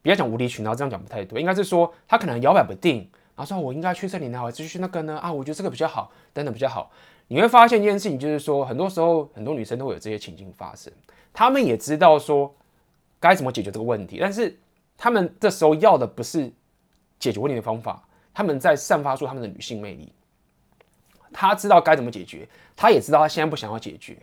[0.00, 2.98] 不要讲无理取闹，这样讲不太对，应该是说她可能摇摆不定，
[3.34, 5.18] 然后说我应该去这里呢，还是去那个呢？
[5.18, 6.90] 啊，我觉得这个比较好，等等比较好。
[7.26, 10.92] 你会发现一件事情，就是说很多时候很多女生都会有这些情境发生，
[11.32, 12.54] 她们也知道说
[13.18, 14.56] 该怎么解决这个问题，但是
[14.96, 16.52] 她们这时候要的不是。
[17.24, 20.12] 解决问题的方法，他们在散发出他们的女性魅力。
[21.32, 24.18] 他知道该怎么解决，他也知道他现在不想要解决。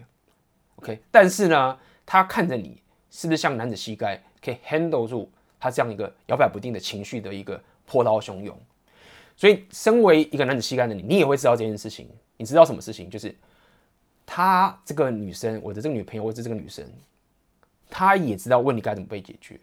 [0.75, 5.27] OK，但是呢，他看着你是不是像男子气概，可以 handle 住
[5.59, 8.55] 他这样一个摇摆不定的情绪的一个波涛汹涌。
[9.35, 12.07] 所以，身为一个男子气概的你，你也会知道这件事情。
[12.37, 13.09] 你知道什么事情？
[13.09, 13.35] 就是
[14.27, 16.87] 他这个女生，我的这个女朋友，或者这个女生，
[17.89, 19.59] 她也知道问题该怎么被解决。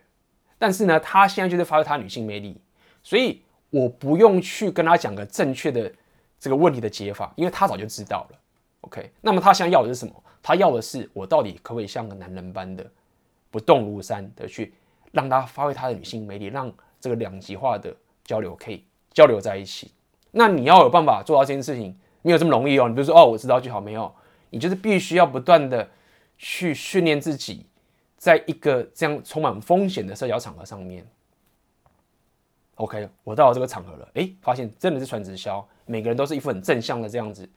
[0.59, 2.61] 但是呢，她现在就是发挥她女性魅力。
[3.09, 3.41] 所以
[3.71, 5.91] 我不用去跟他讲个正确的
[6.39, 8.39] 这个问题的解法，因为他早就知道了。
[8.83, 10.13] OK，那么他想要的是什么？
[10.43, 12.85] 他要的是我到底可不可以像个男人般的
[13.51, 14.75] 不动如山的去
[15.11, 19.91] 让他发挥他的女性魅力，让这个两极化的交流可以交流在一起。
[20.31, 22.91] 那你要有办法做到这件事情，没有这么容易哦。
[22.91, 24.15] 你比如说哦，我知道就好，没有，
[24.51, 25.89] 你就是必须要不断的
[26.37, 27.65] 去训练自己，
[28.19, 31.07] 在一个这样充满风险的社交场合上面。
[32.79, 37.49] OK，我到了这个场合了，诶，发现真的是传直销，每个人都是一副很正向的这样子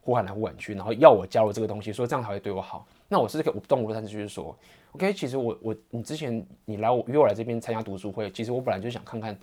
[0.00, 2.84] 呼喊来呼喊去，然后要我加入这个东西，说这样才会对我好。
[3.08, 4.56] 那我是这个不动如山，就是说
[4.92, 9.38] ，OK，其实我我你之前你来我约我来这边参加读书会，其实我本来就想看看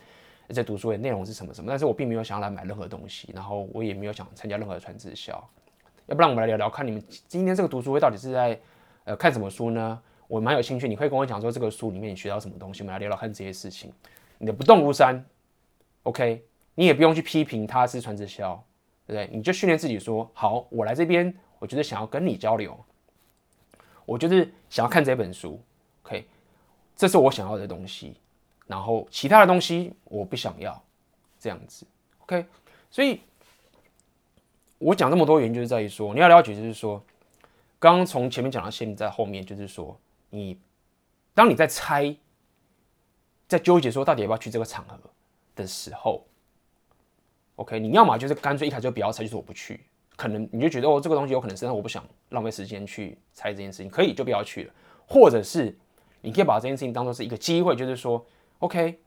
[0.50, 5.32] 这读书会内容是什么什么，但是我并没有想要来买任何东西，然后我也没有想参加任何传直销。
[6.08, 8.60] 要不然我们来聊聊，看你们今天这个读书会到底是在
[9.06, 9.98] 呃看什么书呢？
[10.28, 13.94] 我蛮有兴趣，你可以跟我讲说这个书里面你学到什么东西，我们来聊聊看这些事情。
[14.42, 15.24] 你的不动如山
[16.02, 18.56] ，OK，你也不用去批评他是传直销，
[19.06, 19.38] 对不对？
[19.38, 22.76] 你就训练自己说，好，我来这边，我就是想要跟你交流，
[24.04, 25.62] 我就是想要看这本书
[26.02, 26.26] ，OK，
[26.96, 28.16] 这是我想要的东西，
[28.66, 30.84] 然后其他的东西我不想要，
[31.40, 31.86] 这样子
[32.24, 32.44] ，OK，
[32.90, 33.22] 所以
[34.80, 37.00] 我讲这么多原因就是在于说，你要了解，就是说，
[37.78, 39.96] 刚刚从前面讲到现在后面，就是说，
[40.32, 40.60] 你
[41.36, 42.16] 当你在猜。
[43.52, 44.98] 在纠结说到底要不要去这个场合
[45.58, 46.26] 的时候
[47.58, 49.82] ，OK，你要么就是干脆一开始就不要猜，就是我不去。
[50.16, 54.74] 可能你就觉得哦，这个东西有可能是，但我不想浪费时间去猜这件事情，可以就不要去了。
[55.06, 55.78] 或者是
[56.22, 58.26] 你可以把这件事情当做是一个机会，就是说
[58.60, 58.98] ，OK，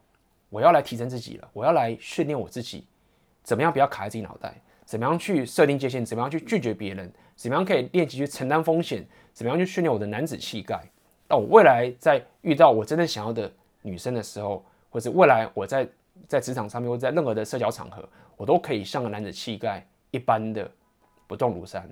[0.51, 2.87] 我要来提升自己了，我要来训练我自己，
[3.43, 10.87] 怎么样不要卡在自己脑袋，怎么样去设定界限，怎么样去拒绝别人，怎么样可以练习去承担风险，怎么样去训练我的男子气概。
[11.31, 13.51] 那我未来在遇到我真的想要的。
[13.85, 15.87] 女生的时候，或者未来我在
[16.27, 20.71] 在职场上面，或在任何的社交场合，我都可以像个男子气概一般的
[21.27, 21.89] 不动如山。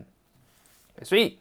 [1.03, 1.39] 所以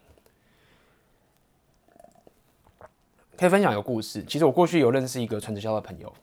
[3.37, 4.23] 可以分享一个故事。
[4.25, 6.13] 其实我过去有认识一个传直销的朋友。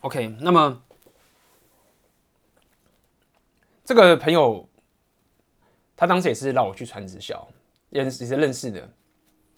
[0.00, 0.82] OK，那么
[3.84, 4.68] 这个朋友，
[5.96, 7.46] 他当时也是让我去传直销，
[7.90, 8.88] 认识也是认识的。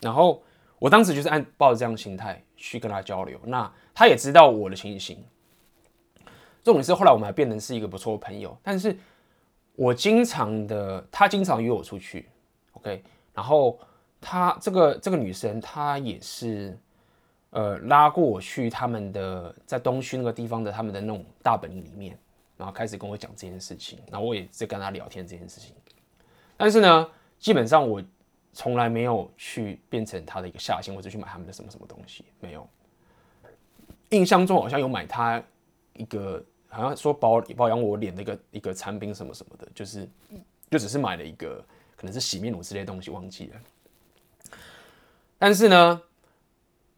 [0.01, 0.43] 然后
[0.83, 5.25] 我当时就是按抱着这样的心态去跟他交流，那他也知道我的情形。
[6.65, 8.97] 重点是后来我们还变成是一个不错的朋友，但是
[9.77, 12.29] 我经常的，他经常约我出去
[12.73, 13.01] ，OK，
[13.33, 13.79] 然后
[14.21, 16.77] 他这个这个女生她也是。
[17.55, 22.19] 呃，拉过我去他们的在东区那个地方的他们的那种大本营里面，
[22.57, 25.75] 然后开始跟我讲这件事情，然后我也在跟他聊天这件事情。
[26.57, 27.07] 但是呢，
[27.39, 28.03] 基本上我
[28.53, 32.69] 从来没有去变成他的一个下线，或者去买他们的什么什么东西，没有。
[34.11, 35.43] 印象中好像有买他
[35.95, 40.09] 一个，好像说保保养我脸的一个一个产品什么什么的，就是
[40.71, 41.65] 就只是买了一个
[41.97, 43.61] 可能是洗面乳之类的东西，忘记了。
[45.39, 46.03] 但是呢。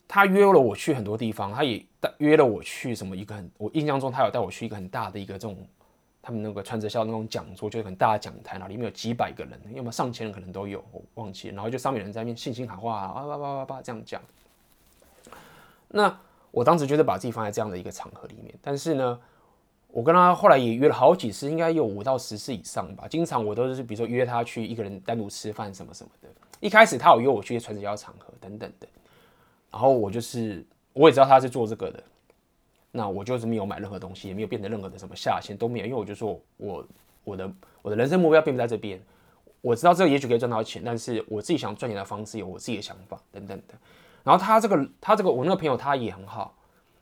[0.07, 5.67] 他约了我去很多地方，他也带约了我去什么一个很，我印象中他有带我去一个很大的一个这种，
[6.27, 11.55] 他们那个传直销那种讲座，就是很大的讲台，然后里面有几百个人，要么上千人可能都有，我忘记了。
[11.55, 14.23] 然后就上面人在那边信心喊话啊，叭叭叭叭叭这样讲。
[15.89, 16.19] 那
[16.51, 19.21] 我当时就是把自己放在这样的一个场合里面，但是呢，
[19.89, 23.07] 我跟他后来也约了好几次，应该有五到十次以上吧。
[23.07, 26.29] 经常我都是比如说约他去一个人单独吃饭什么什么的。
[26.61, 28.89] 一开始他有约我去传直销场合等等的。
[29.71, 32.03] 然后我就是，我也知道他是做这个的，
[32.97, 36.87] 那我就是没有买任何东西，也没有变成任何的什么下线都没有，因为我就说我
[37.25, 37.53] 我的
[37.83, 39.03] 我的人生目标并不在这边，
[39.61, 43.75] 我知道这个也许可以赚到钱，但是我自己想赚钱的方式有我自己的想法等等的。
[44.23, 46.57] 然后他这个他这个我那个朋友他也很好，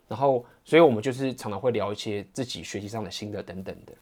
[0.08, 3.92] 然后所以我们就是常常会聊一些自己学习上的心得等等的。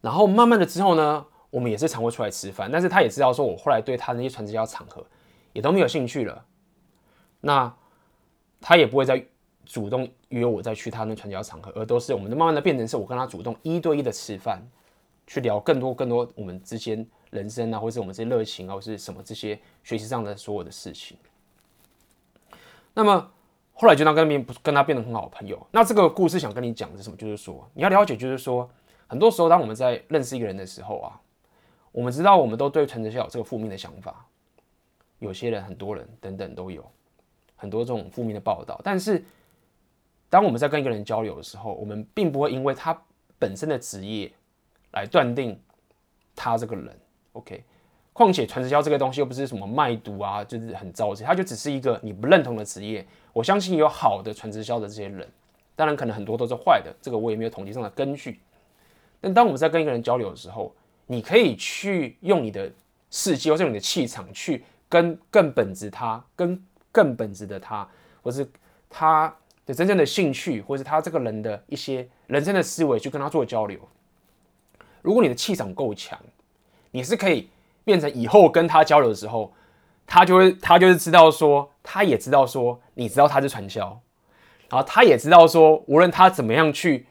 [0.00, 5.04] 然后慢慢的之后呢，我们也是常会出来吃饭，但是他也知道说我后来对他那些传直销场合
[5.52, 6.44] 也都没有兴趣了。
[7.40, 7.74] 那
[8.60, 9.26] 他也不会再
[9.64, 14.60] 主动约我再去他那传销场合，而都是我们慢慢的变成是我跟他主动一对一的吃饭，
[15.26, 21.16] 去聊更多更多我们之间人生啊，或是我们这些热情啊，或是什么这些学习上的所有的事情。
[22.92, 23.30] 那么
[23.72, 25.66] 后来就当跟他变跟他变得很好朋友。
[25.70, 27.16] 那这个故事想跟你讲的是什么？
[27.16, 28.68] 就是说你要了解，就是说
[29.06, 31.20] 很多时候当我们在认识一个人的时候啊，
[31.92, 34.26] 我们知道我们都对传直销有这个负面的想法，
[35.20, 36.84] 有些人、很多人等等都有。
[37.60, 39.24] 很多这种负面的报道，但是
[40.30, 42.98] 当我们在跟一个人交流的时候，我们并不会因为他
[43.38, 44.30] 本身的职业
[44.92, 45.58] 来断定
[46.36, 46.98] 他这个人。
[47.32, 47.64] OK，
[48.12, 53.06] 况且传直销这个东西又不是什么卖毒啊，就是很糟质，它就只是一个你不认同的职业。
[53.32, 55.26] 我相信有好的传直销的这些人，
[55.74, 58.40] 当然可能很多都是坏的，这个我也没有统计上的根据。
[59.20, 60.74] 但当我们在跟一个人交流的时候，
[61.06, 62.70] 你可以去用你的
[63.10, 66.62] 世界或者用你的气场去跟更本质他跟。
[66.90, 67.86] 更本质的他，
[68.22, 68.50] 或是
[68.88, 69.32] 他
[69.68, 73.78] 的真正的兴趣，或是他这个人的一些人生的思维，去跟他做交流。
[75.02, 76.18] 如果你的气场够强，
[76.90, 77.50] 你是可以
[77.84, 79.52] 变成以后跟他交流的时候，
[80.06, 84.00] 他就会他就是知道说，他也知道说，你知道他是传销，
[84.70, 87.06] 然后他也知道说，无论他怎么样去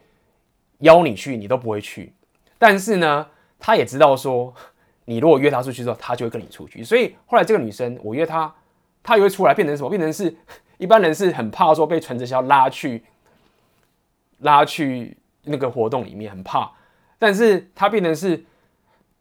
[0.80, 2.12] 邀你去，你都不会去。
[2.58, 3.26] 但是呢，
[3.58, 4.52] 他也知道说，
[5.04, 6.82] 你如果约他出去之后，他就会跟你出去。
[6.82, 8.52] 所以后来这个女生，我约她。
[9.00, 9.88] 他也会出来变成什么？
[9.88, 10.36] 变成是
[10.78, 13.02] 一般人是很怕说被传直销拉去
[14.38, 16.70] 拉去那个活动里面，很怕。
[17.18, 18.44] 但是他变成是，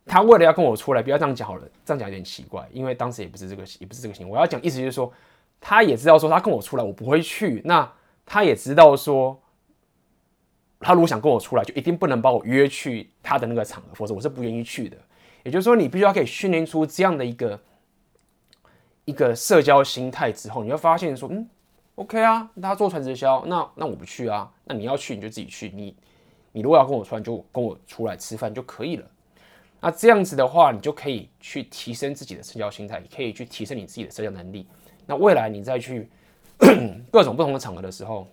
[0.05, 4.33] 他为了要跟我出来，不要这样讲好了，这样讲有点奇怪，因为当时也不是这个，也不是这个行为。
[4.33, 5.11] 我要讲意思就是说，
[5.59, 7.61] 他也知道说他跟我出来，我不会去。
[7.65, 7.91] 那
[8.25, 9.41] 他也知道说，
[10.79, 14.95] 他如果想跟我出来，就一定不能把我约去他的那个场合，否则我是不愿意去的。
[15.43, 17.59] 也就是说，你必须要可以训练出这样的一个。
[19.07, 21.49] 一个社交心态之后，你会发现说，嗯
[21.95, 25.95] ，OK 啊，他做传直销，那那我不去啊，那你要去你就自己去，你
[26.51, 29.09] 你如果要跟我出来，就跟我出来吃饭就可以了。
[29.79, 34.67] 那这样子的话，你就可以去提升自己的社交心态，也可以去提升你自己的社交能力。
[35.05, 36.09] 那未来你再去
[37.09, 38.27] 各种不同的场合的时候，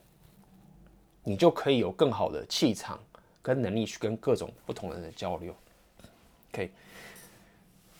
[1.22, 2.98] 你就可以有更好的气场
[3.40, 5.54] 跟能力去跟各种不同的人的交流。
[6.52, 6.72] OK，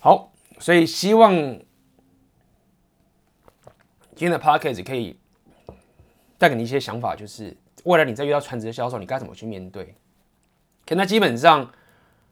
[0.00, 1.56] 好，所以希望。
[4.16, 5.18] 今天的 podcast 可以
[6.38, 9.92] 带给你一些想法，就是未来你在遇到传直销的时候，你该怎么去面对？
[10.87, 11.68] 可那基本上，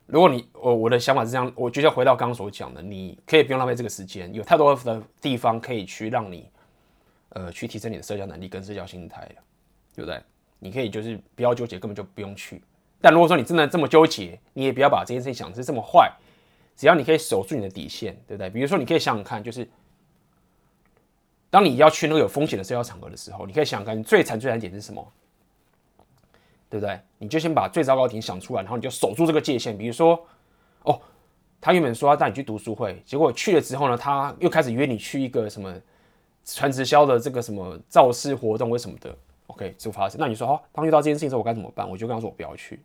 [0.06, 6.48] 如果你我我的想法是这样，我就要回到刚刚所讲的，你可以不用浪费这个时间，有太多的地方可以去让你
[7.30, 9.26] 呃去提升你的社交能力跟社交心态，
[9.96, 10.22] 对不对？
[10.60, 12.62] 你可以就是不要纠结，根本就不用去。
[13.00, 16.08] 但如果说你真的这么纠结，你也不要把这件事情想的是这么坏，
[16.76, 18.48] 只要你可以守住你的底线，对不对？
[18.48, 19.68] 比如说，你可以想想看，就是。
[21.52, 25.06] 当你要去那个有风险的社交场合的时候，你可以想看，最惨最惨点是什么？
[26.70, 26.98] 对不对？
[27.18, 29.76] 你就先把最糟糕的点想出来，然后你就守住这个界限。
[29.76, 30.18] 比如说，
[30.84, 30.98] 哦，
[31.60, 35.70] 他原本说要带你去读书会，结果去了之后呢，他又开始约你去一个什么
[36.46, 39.14] 传直销的这个什么造势活动或什么的。
[39.48, 40.18] OK，就发生。
[40.18, 41.86] 那你说，哦，当遇到这件事情的时候，我该怎么办？
[41.86, 42.80] 我就跟他说，我不要去。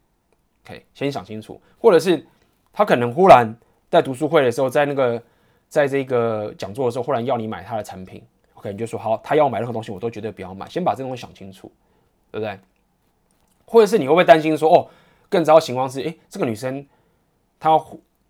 [0.65, 1.61] OK，先想清楚。
[1.79, 2.27] 或者是
[2.73, 3.57] 他可能忽然
[3.89, 5.23] 在读书会的时候，在那个
[5.69, 8.21] 在这个讲座的时候，忽然要你买他的产品。
[8.57, 10.67] OK，你就说好，他要买任何东西，我都绝对不要买。
[10.67, 11.71] 先把这东西想清楚，
[12.31, 12.59] 对不对？
[13.65, 14.87] 或者是你会不会担心说，哦，
[15.29, 16.83] 更糟的情况是，诶，这个女生
[17.59, 17.79] 她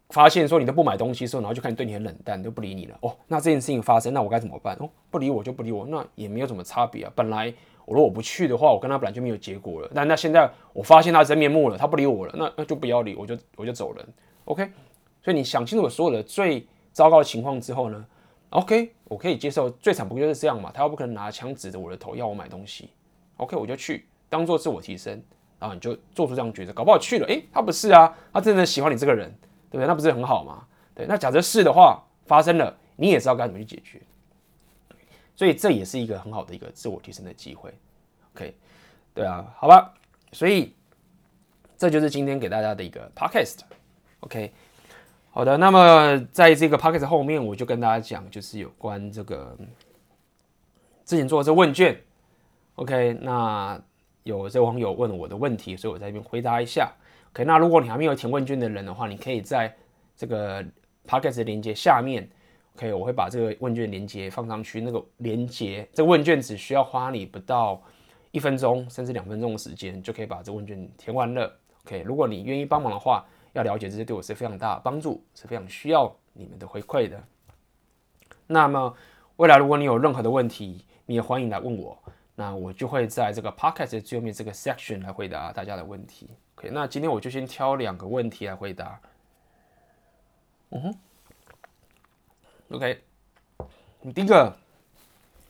[0.10, 2.98] 发现说你都不买东西的时候，然后就开始对你很冷淡，都不理你了。
[3.02, 4.76] 哦，那这件事情发生，那我该怎么办？
[4.82, 7.12] 哦，不理我就不理我，那也没有什么差别啊。
[7.16, 7.54] 本来
[7.86, 9.90] 我如果我不去的话，我跟他本来就没有结果了。
[9.94, 14.06] 那那现在我发现他真面目了，他不理我了，那那就不要理，我就我就走人。
[14.46, 14.70] OK，
[15.22, 18.06] 所以你想清楚所有的最糟糕的情况之后呢
[18.50, 20.72] ，OK，我可以接受，最惨不就是这样嘛。
[20.74, 22.90] 他又不可能拿枪指着我的头要我买东西。
[23.38, 24.06] OK，我就去。
[24.30, 25.24] 当做自我提升，
[25.58, 29.32] 然后你就做出这样抉择，搞不好去了，诶，他不是啊，他真的喜欢你这个人，
[29.72, 29.88] 对不对？
[29.88, 30.68] 那不是很好吗？
[30.94, 34.02] 对，那假设是的话，发生了，你也知道该怎么去解决，
[35.34, 37.74] 所以这也是一个很好的一个自我提升的机会
[38.34, 38.54] ，OK，
[39.14, 39.94] 对啊，好吧，
[40.34, 40.76] 所以
[41.78, 44.52] 这就是今天给大家的一个 Podcast，OK，
[45.38, 49.56] 好的，那么在这个 Podcast 后面，我就跟大家讲，就是有关这个
[51.06, 51.96] 之前做的这问卷
[52.74, 53.80] ，OK，那。
[54.24, 56.92] 有这网友问我的问题，所以我在这边回答一下。
[57.32, 59.74] OK，那如果你还没有填问卷的人的话，你可以在
[60.18, 60.62] 这个
[61.08, 62.28] Podcast 的链接下面
[62.76, 64.82] ，OK，我会把这个问卷连接放上去。
[64.82, 67.82] 那个连接，这个问卷只需要花你不到
[68.32, 71.58] 一分钟，甚至两分钟的时间，就可以把这问卷填完了。
[71.86, 73.24] OK，如果你愿意帮忙的话，
[73.58, 77.22] 要了解这些对我是非常大的帮助，是非常需要你们的回馈的。
[78.46, 78.96] 那么
[79.38, 81.98] 未来如果你有任何的问题，你也欢迎来问我。
[82.36, 86.30] 那我就会在这个 podcast 的最后面这个 section 来回答大家的问题。
[86.56, 89.00] OK，那今天我就先挑两个问题来回答。
[90.70, 90.96] 嗯哼
[92.70, 93.02] ，OK，
[94.14, 94.56] 第一个，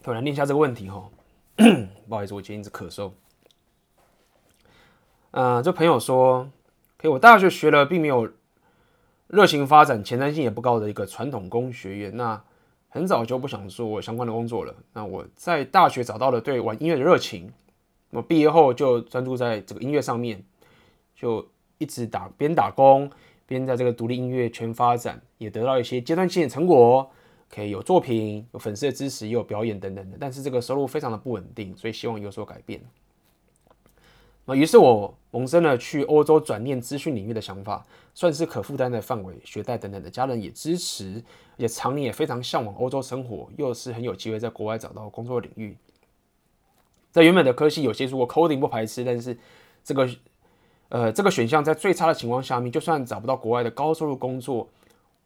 [0.05, 1.09] 我来念一下这个问题哈。
[2.07, 3.11] 不好意思，我今天一直咳嗽。
[5.31, 6.49] 呃，这朋友说
[6.99, 8.29] ，OK，我大学学了并没有
[9.27, 12.15] 热情发展、前瞻性也不高的一个传统工学院。
[12.15, 12.41] 那
[12.89, 14.73] 很早就不想做我相关的工作了。
[14.93, 17.51] 那我在大学找到了对玩音乐的热情，
[18.11, 20.43] 我毕业后就专注在这个音乐上面，
[21.15, 23.11] 就一直打边打工
[23.45, 27.11] 边在这个独立音乐圈发展，也得到一些阶段性的成果，
[27.49, 30.17] 可以有作品、有粉丝的支持，也有表演等等的。
[30.19, 32.81] 但是这个收入非常的不稳定，所以希望有所改变。
[34.49, 41.21] 那于是我萌生了去欧洲转念资讯领域的想法，算是可负担的范围，学贷等等的，家人也支持，
[41.57, 45.75] 而且常年也非常向往欧洲生活，又是很有机会在国外找到工作领域。
[47.11, 49.37] 在原本的科系有接触过 coding 不排斥，但是
[49.83, 50.09] 这个
[50.87, 54.65] 呃这个选项在最差的情况下面，就算找不到国外的高收入工作，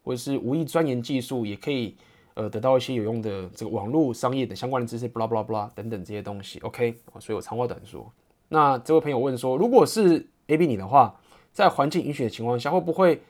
[0.02, 1.94] 或者是无意钻研技术，也可以
[2.34, 6.58] 呃得到一些有用的这个网络商业等相关的知识，blah blah blah 等等这些东西。
[6.60, 8.12] OK，所以我长话短说。
[8.52, 11.18] 那这位朋友问说，如果是 A B 你的话，
[11.54, 13.22] 在环境允许的情况下，会不会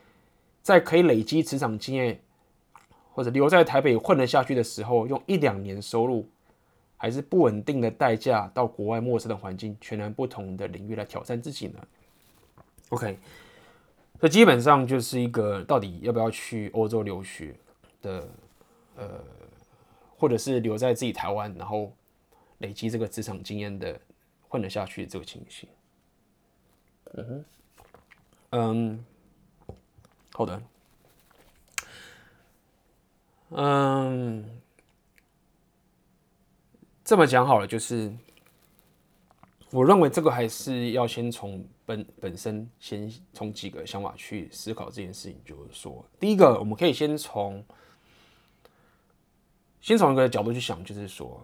[0.63, 2.21] 在可以累积职场经验，
[3.13, 6.29] 或者留在台北混得下去的时候，用一两年收入，
[6.97, 11.79] 还是不稳定的代价到国外陌生的环境，全然不同的领域来挑战自己呢
[12.89, 13.17] ？OK，
[14.21, 17.55] 这基本上就是一个到底要不要去欧洲留学
[18.03, 18.29] 的，
[18.97, 19.07] 呃，
[20.17, 21.93] 或者是留在自己台湾，然后
[22.59, 24.01] 累积这个职场经验的。
[24.53, 25.67] 混得下去这个情形，
[27.15, 27.45] 嗯哼，
[28.51, 29.05] 嗯，
[30.31, 30.63] 好的，
[33.49, 34.61] 嗯，
[37.03, 38.13] 这么讲好了，就是
[39.71, 45.41] 我认为这个还是要先从本本身，先从几个想法去思考这件事情。
[45.47, 47.65] 就是说，第一个，我们可以先从
[49.81, 51.43] 先从一个角度去想，就是说。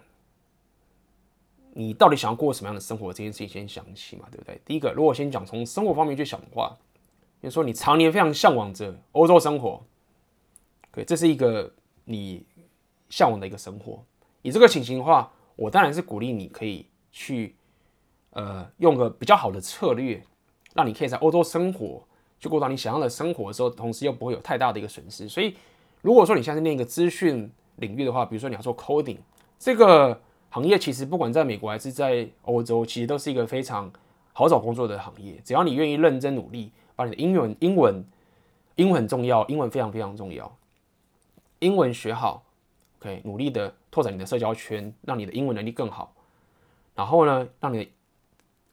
[1.74, 3.12] 你到底想要过什么样的生活？
[3.12, 4.61] 这件事情先想起嘛，对不对？
[4.64, 6.76] 第一个，如果先讲从生活方面去想的话，
[7.40, 9.81] 比如说你常年非常向往着欧洲生活，
[10.92, 11.72] 对，这是一个
[12.05, 12.45] 你
[13.09, 14.03] 向往的一个生活。
[14.42, 17.55] 以这个情形的话，我当然是鼓励你可以去，
[18.30, 20.20] 呃，用个比较好的策略，
[20.74, 22.03] 让你可以在欧洲生活，
[22.40, 25.28] 去过到你想要的生活的时候，同时又不会有太大的一个损失。
[25.28, 25.55] 所以，
[26.03, 29.18] 如果说你现在是念一个资讯领域的话，比如说你要做 coding
[29.59, 30.20] 这个。
[30.51, 33.90] 行业其实不管在美国还是在欧洲，其实都是一个非常
[34.32, 35.40] 好找工作的行业。
[35.44, 38.05] 只要你愿意认真努力，把你的英文、英文、
[38.76, 40.51] 英文很重要，英文非常非常重要，
[41.59, 42.42] 英文学好
[43.01, 46.14] ，OK，努力的拓展你的社交圈，让你的英文能力更好。
[46.94, 47.90] 然后呢，让你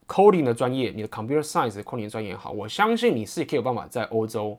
[0.07, 4.57] coding 的专业，你的 computer science 的 coding 专业好，我相信你是可以有办法在欧洲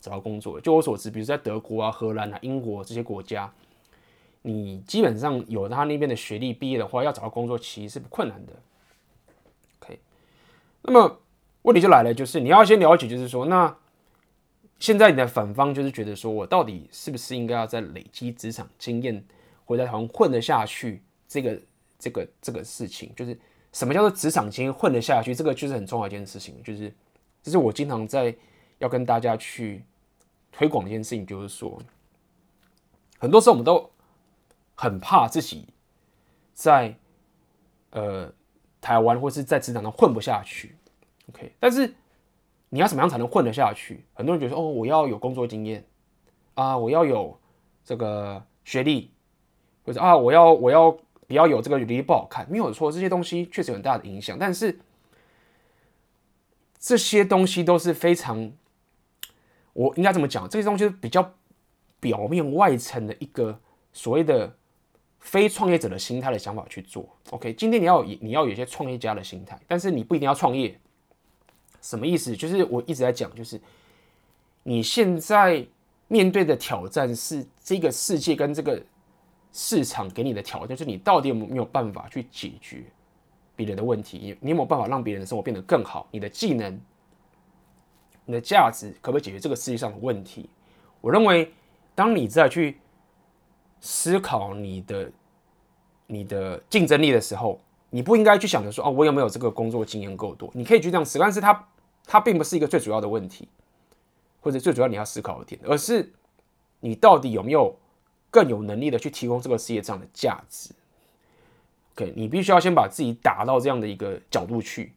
[0.00, 0.60] 找到工作的。
[0.60, 3.52] 就我所知，比如在德国啊、荷兰啊、英国这些国家，
[4.50, 8.52] 你基本上有他那边的学历毕业的话，要找到工作其实是不困难的。
[9.80, 9.98] OK，
[10.82, 11.20] 那么
[11.62, 13.76] 问题就来了，就是你要先了解，就是说，那
[14.78, 19.24] 现在你的反方就是觉得说我到底是不是应该要在累积职场经验，
[19.64, 21.02] 或者在台湾混得下去？
[21.28, 21.60] 这个
[21.98, 23.38] 这个这个事情就是。
[23.70, 25.34] 什么叫做职场经验混得下去？
[25.34, 26.90] 这个就是很重要一件事情，就是
[27.42, 28.34] 这是我经常在
[28.78, 29.84] 要跟大家去
[30.50, 31.78] 推广一件事情，就是说，
[33.18, 33.88] 很多时候我们都
[34.80, 35.66] 很怕自己
[36.54, 36.94] 在
[37.90, 38.32] 呃
[38.80, 40.76] 台湾或是在职场上混不下去
[41.30, 41.52] ，OK？
[41.58, 41.92] 但是
[42.68, 44.04] 你要怎么样才能混得下去？
[44.14, 45.84] 很多人觉得，哦，我要有工作经验
[46.54, 47.36] 啊，我要有
[47.84, 49.10] 这个学历，
[49.84, 50.96] 或者啊，我要我要。
[51.28, 54.38] 比较有这个履历不好看，没有错，这些东西确实有很大的影响。
[54.38, 54.80] 但是
[56.78, 58.50] 这些东西都是非常，
[59.74, 60.48] 我应该怎么讲？
[60.48, 61.34] 这些东西比较
[62.00, 63.60] 表面外层的一个
[63.92, 64.56] 所谓的
[65.18, 67.08] 非创业者的心态的想法去做。
[67.30, 70.78] OK，今天你要你要有一些创业家的心态，但是你不一定要创业。
[71.80, 72.36] 什么意思？
[72.36, 73.60] 就是我一直在讲，就是
[74.62, 75.66] 你现在
[76.08, 78.82] 面对的挑战是这个世界跟这个。
[79.50, 82.84] 市场给你的挑战，就是你到底有没有办法去解决
[83.56, 84.18] 别人的问题？
[84.18, 86.06] 你你有没有办法让别人的生活变得更好？
[86.10, 86.78] 你的技能、
[88.26, 90.50] 你的价值可不可以解决这个世界上的问题？
[91.00, 91.50] 我认为，
[91.94, 92.76] 当你再去
[93.80, 95.10] 思考你的
[96.06, 97.60] 你的竞争力的时候，
[97.90, 101.68] 你不应该去想着说：“哦，我有没有这个工作经验够多？”你可以去这样思，但是它
[102.06, 103.48] 它并不是一个最主要的问题，
[104.40, 106.12] 或者最主要你要思考的点，而是
[106.80, 107.76] 你到底有没有。
[108.30, 110.68] 更有能力的去提供这个世界上的价值。
[111.94, 114.92] OK，你必须要先把自己打到这样的一个角度去。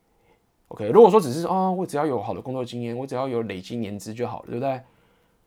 [0.68, 4.82] OK，如果说只是啊、哦，我只要有好的工作经验，我只要有累积年资就好了，对不对？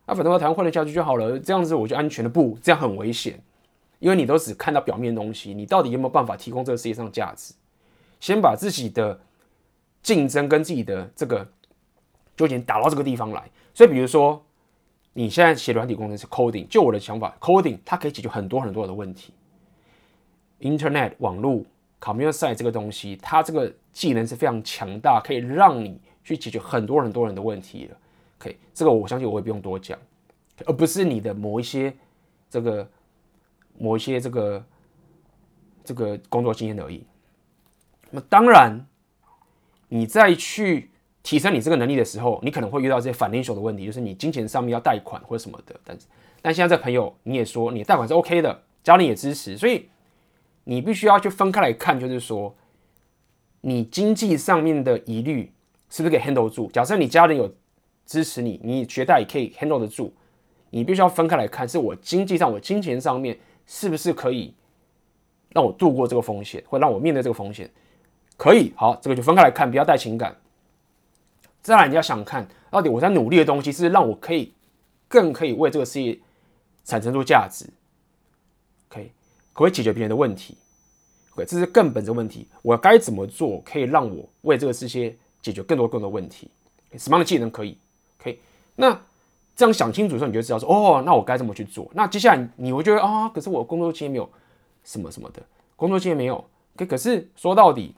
[0.07, 3.41] 那、啊、反正我台湾混得下去就好了，这样子我就安全的不，这样很危险，
[3.99, 7.55] 因为你都只看到表面东西，你到底有没有办法提供这个世界上价值？
[8.21, 9.21] 先把自己的
[10.03, 11.47] 竞争跟自己的这个
[12.37, 13.51] 就已经打到这个地方来。
[13.73, 14.43] 所以，比如说。
[15.17, 19.33] 你现在写软体工程是 coding，就我的想法，coding 它可以解决很多很多的问题。
[20.59, 21.63] Internet 网络
[22.01, 27.97] computer science 这个东西，它这个技能是非常强大，可以让你去解决很多很多人的问题了。
[28.45, 29.99] OK，这个我相信我也不用多讲，
[30.67, 31.95] 而不是你的某一些
[32.51, 32.87] 这个
[33.79, 34.65] 某一些这个
[35.83, 37.05] 这个工作经验而已。
[38.11, 38.87] 那当然，
[39.89, 40.91] 你再去。
[41.25, 45.75] 提升你这个能力的时候，你可能会遇到这些 financial 的问题，就是你金钱上面要贷款或者什么的。
[45.83, 46.07] 但是，
[46.43, 49.89] 但现在这朋友你也说你贷款是 OK 的，家里也支持，所以
[50.65, 52.55] 你必须要去分开来看，就是说
[53.63, 55.51] 你经济上面的疑虑
[55.89, 56.71] 是不是可以 handle 住？
[56.71, 57.51] 假设你家人有
[58.07, 60.13] 支持你，你觉得也可以 handle 得住，
[60.71, 64.55] 你必须要分开来看，是我经济上、我金钱上面是不是可以
[65.51, 67.71] 让我度过这个风险，或让我面对这个风险？
[68.37, 70.37] 可以，好，这个就分开来看，不要带情感。
[71.63, 74.53] 再来，你要想看到底我在努力的东西是让我可以
[75.09, 76.19] 更可以为这个事业
[76.85, 77.67] 产生出价值，
[78.89, 79.11] 可以
[79.53, 80.59] 可以解决别人的问题
[81.33, 82.47] ，OK，这是更本质问题。
[82.61, 86.51] 我该怎么做可以让我为这个世界解决更多更多问题？
[86.99, 87.79] 什么样的技能可以
[88.77, 89.01] 那
[89.57, 91.91] 这样想清楚之后，你就知道说，哦，那我该怎么去做？
[91.95, 94.29] 那接下来你会觉得啊，可是我工作经验没有
[94.83, 95.43] 什么什么的，
[95.77, 96.45] 工作经验没有
[96.77, 97.95] 可可是说到底。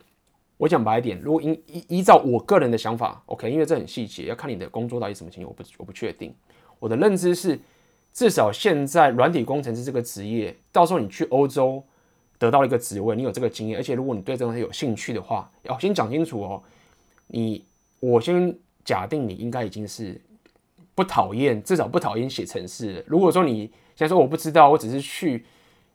[0.59, 6.35] 我讲白一点，如果依依依照我个人的想法，OK，因为这很细节，要看你的工作到底什么情况，我不我不确定。
[6.79, 7.61] 我的认知是，
[8.11, 11.85] 至少现在软体工程师这个职业，到时候你去欧洲
[12.39, 16.62] 得到一个职位，你有这个经验，而且如果你对这东西有兴趣的话，要先讲清楚哦。
[17.27, 17.62] 你
[18.01, 20.18] 我先假定你应该已经是
[20.97, 23.05] 不讨厌，至少不讨厌写程式。
[23.07, 25.47] 如果说你现在说我不知道，我只是去。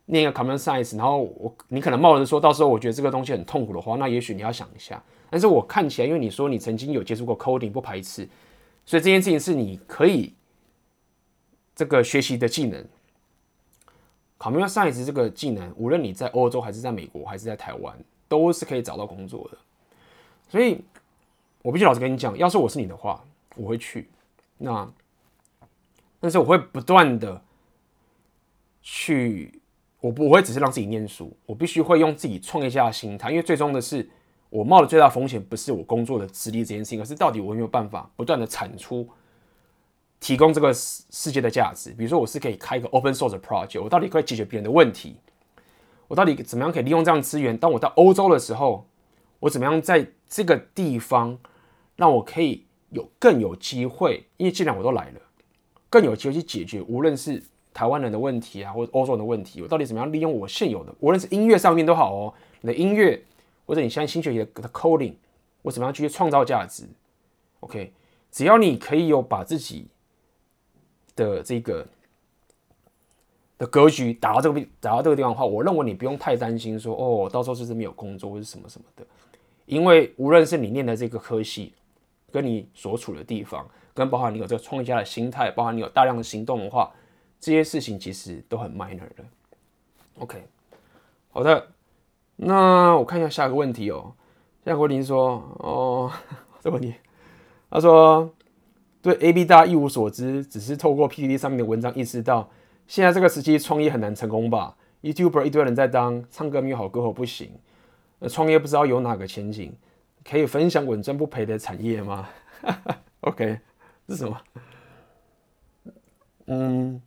[0.06, 5.02] 念个 Common science，然后我你可能冒着说到时候我觉得这个东西很痛苦的话，那也许你要想一下。
[5.30, 8.28] 但是我看起来，因为你说你曾经有接触过 coding，不排斥，
[8.84, 10.34] 所以这件事情是你可以
[11.74, 12.84] 这个学习的技能。
[14.38, 17.98] Common science 这个技能，无论你在欧洲还是在美国还是在台湾，
[18.28, 19.58] 都是可以找到工作的。
[20.50, 20.84] 所以，
[21.62, 23.24] 我必须老实跟你讲，要是我是你的话，
[23.56, 24.10] 我会去。
[24.62, 24.94] 那，
[26.20, 27.42] 但是我会不断的
[28.82, 29.60] 去。
[30.02, 34.10] 我不会只是让自己念书，我必须会用自己创业家的心态，因为最终的是
[34.50, 39.08] 我冒的最大风险不是我工作的资历这件事情，而是到底我有没有办法不断的产出，
[40.20, 41.92] 提供这个世世界的价值。
[41.92, 45.18] 比如说，我是可以开一个 open source project，我到底可以解决别人的问题，
[46.08, 47.56] 我到底怎么样可以利用这样资源？
[47.56, 48.88] 当我到欧洲的时候，
[49.42, 51.38] 我怎么样在这个地方
[51.96, 54.24] 让我可以有更有机会？
[54.38, 55.20] 因为既然我都来了，
[55.90, 59.62] 更有机会去解决无论是台湾人的问题啊，或者欧洲人的问题。
[59.62, 63.22] 我到底怎么样利用我现有的，无论是音乐上面都好哦，你的音乐
[63.66, 65.16] 或者你现在新学习的 coding，
[65.62, 66.88] 我怎么样去创造价值
[67.62, 67.92] ？OK，
[68.32, 69.88] 只要你可以有把自己
[71.16, 71.86] 的这个。
[73.58, 79.06] 的格局打到这个打到这个地方的话，我认为你不用太担心说哦，到时候是不是没有工作或者什么什么的，
[79.68, 81.72] 因为无论是你念的这个科系，
[82.32, 86.92] 跟你所处的地方，跟包含你有这个创业家的心态，包含你有大量的行动的话，
[87.40, 89.24] 这些事情其实都很 minor 的。
[90.20, 90.44] OK，
[91.32, 91.68] 好的，
[92.36, 94.14] 那我看一下下个问题哦。
[94.66, 96.12] 夏国林说哦，
[96.62, 96.94] 这问题，
[97.70, 98.32] 他说
[99.02, 102.50] 对 AB 大一无所知，只是透过 PTT 上面的文章意识到。
[102.88, 107.50] 现在这个时期创业很难成功吧？YouTuber 一堆人在当，唱歌没有好歌喉不行。
[108.20, 109.74] 呃，创业不知道有哪个前景，
[110.24, 112.30] 可以分享稳赚不赔的产业吗？
[113.22, 113.60] OK，
[114.10, 114.42] 是什么？
[116.48, 117.02] 嗯，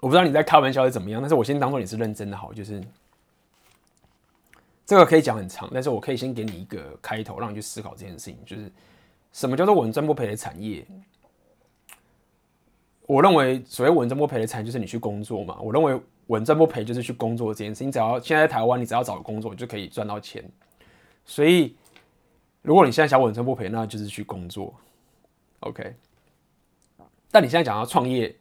[0.00, 2.82] 我不知道你在开玩笑是怎么样，但是我先当做你是认真的好，就是
[4.86, 8.70] 这个可以讲很长，但是我可以先给你一个开头，让你去思考这件事情，就是
[9.32, 10.86] 什么叫做稳赚不赔的产业？
[13.06, 15.58] 我认为所谓稳赚不赔的产业就是你去工作嘛。
[15.60, 17.82] 我认为稳赚不赔就是去工作这件事。
[17.82, 20.44] 你只要现在在台湾，你只要找工作，你就可以赚到钱。
[21.24, 21.76] 所以，
[22.62, 24.74] 如果你现在想稳赚不赔，那就是去工作。
[25.60, 25.94] OK。
[27.30, 28.34] 但你现在讲要创业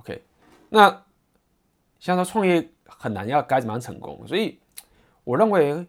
[0.00, 0.22] ，OK。
[0.68, 0.88] 那
[1.98, 4.26] 现在说创业很难，要该怎么样成功？
[4.26, 4.58] 所以，
[5.24, 5.86] 我认为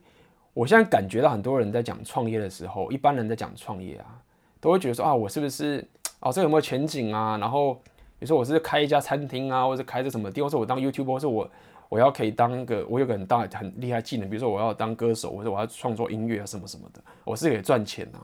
[0.53, 4.21] 我现在感觉到很多人在讲创业的时候，一般人在讲创业啊，
[4.59, 5.87] 都会觉得说啊，我是不是
[6.19, 7.37] 哦，这有没有前景啊？
[7.37, 7.81] 然后。
[8.19, 11.47] 比如说我是开一家餐厅啊，或者开着什么店，或者我当 YouTuber，或者我
[11.89, 18.19] 我要可以当个我有个很大很厉害技能，比如说我要当歌手，或者我要创作音乐啊什么什么的，我是可以赚钱啊。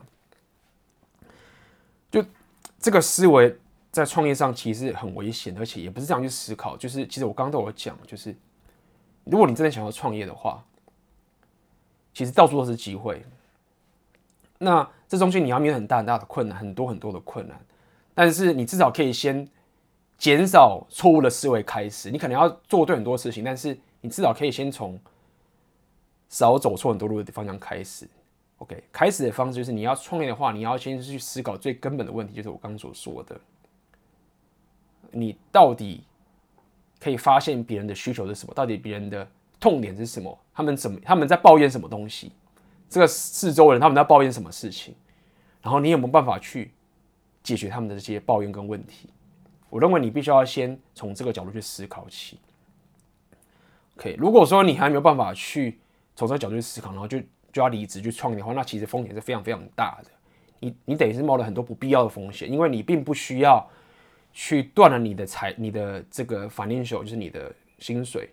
[2.10, 2.24] 就
[2.78, 3.56] 这个思维
[3.90, 6.76] 在创业上其实很危险，而且也不是这样去思考。
[6.76, 8.36] 就是其实我刚刚都有讲，就是
[9.24, 10.62] 如果你真的想要创业的话，
[12.12, 13.24] 其实到处都是机会。
[14.58, 17.58] 那这中间你要面对很大很大的困难，很多很多的困难，
[18.14, 19.48] 但是你至少可以先。
[20.24, 24.98] 减少错误的思维开始，你可能要做对很多事情，但是你至少可以先从
[26.30, 28.08] 少走错很多路的方向开始。
[28.56, 33.38] OK，开始的方式就是你要创业的话，你要先去思考最根本的问题，就是我刚刚所说的，
[35.10, 36.04] 你到底
[36.98, 38.54] 可以发现别人的需求是什么？
[38.54, 39.28] 到底别人的
[39.60, 40.38] 痛点是什么？
[40.54, 40.98] 他们怎么？
[41.04, 42.32] 他们在抱怨什么东西？
[42.88, 44.94] 这个四周人他们在抱怨什么事情？
[45.60, 46.72] 然后你有没有办法去
[47.42, 49.10] 解决他们的这些抱怨跟问题？
[49.74, 52.38] 我认为你必须要先从这个角度去思考起。
[53.96, 55.80] OK，如果说你还没有办法去
[56.14, 57.18] 从这个角度去思考，然后就
[57.52, 60.10] 就要离职去创业的话，那其实风险是非常非常大的。
[60.60, 63.68] 你你等于是冒了很多不必要的风险，因为你并不需要
[64.32, 68.30] 去断了你的财、你的这个 financial，就是你的薪水，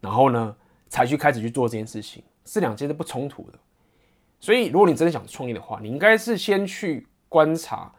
[0.00, 0.54] 然后呢
[0.88, 3.58] 才去开始去做这件事情，这两件是不冲突的。
[4.38, 7.92] 所以，如果你真的想创业的话，你应该是先去观察，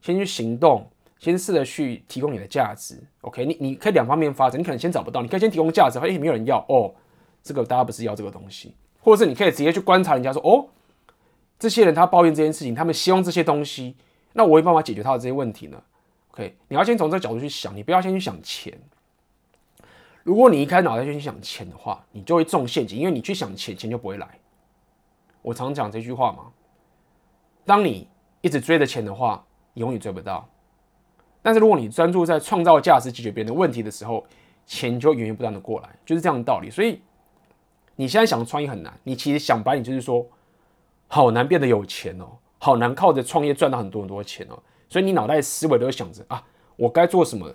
[0.00, 0.90] 先去行动。
[1.18, 3.44] 先试着去提供你的价值，OK？
[3.46, 6.94] 你你可以两方面发展，你可能先找不到，你可以先提供价值，发现没有人要哦，
[7.42, 10.68] 这个大家不是要这个东西，或者是你可以直接去观察人家说，哦，
[11.58, 13.96] 这些人他抱怨这件事情，他们希望这些东西，
[14.34, 15.82] 那我有办法解决他的这些问题呢
[16.32, 16.54] ？OK？
[16.68, 18.78] 你要先从这个角度去想，你不要先去想钱。
[20.22, 24.28] 如果你一开脑袋就去想钱的话，你就会中陷阱，因为你去想钱，钱就不会来。
[25.40, 26.52] 我常讲这句话嘛，
[27.64, 28.08] 当你
[28.40, 29.42] 一直追着钱的话，
[29.74, 30.46] 永远追不到。
[31.46, 34.26] 但是如果你专注在创造价值、解决别人的问题的时候，
[34.66, 36.68] 钱就源源不断的过来，就是这样的道理。
[36.68, 37.00] 所以
[37.94, 40.26] 你现在想创业很难，你其实想白，你就是说，
[41.06, 42.26] 好难变得有钱哦，
[42.58, 44.58] 好难靠着创业赚到很多很多钱哦。
[44.88, 46.42] 所以你脑袋思维都会想着啊，
[46.74, 47.48] 我该做什么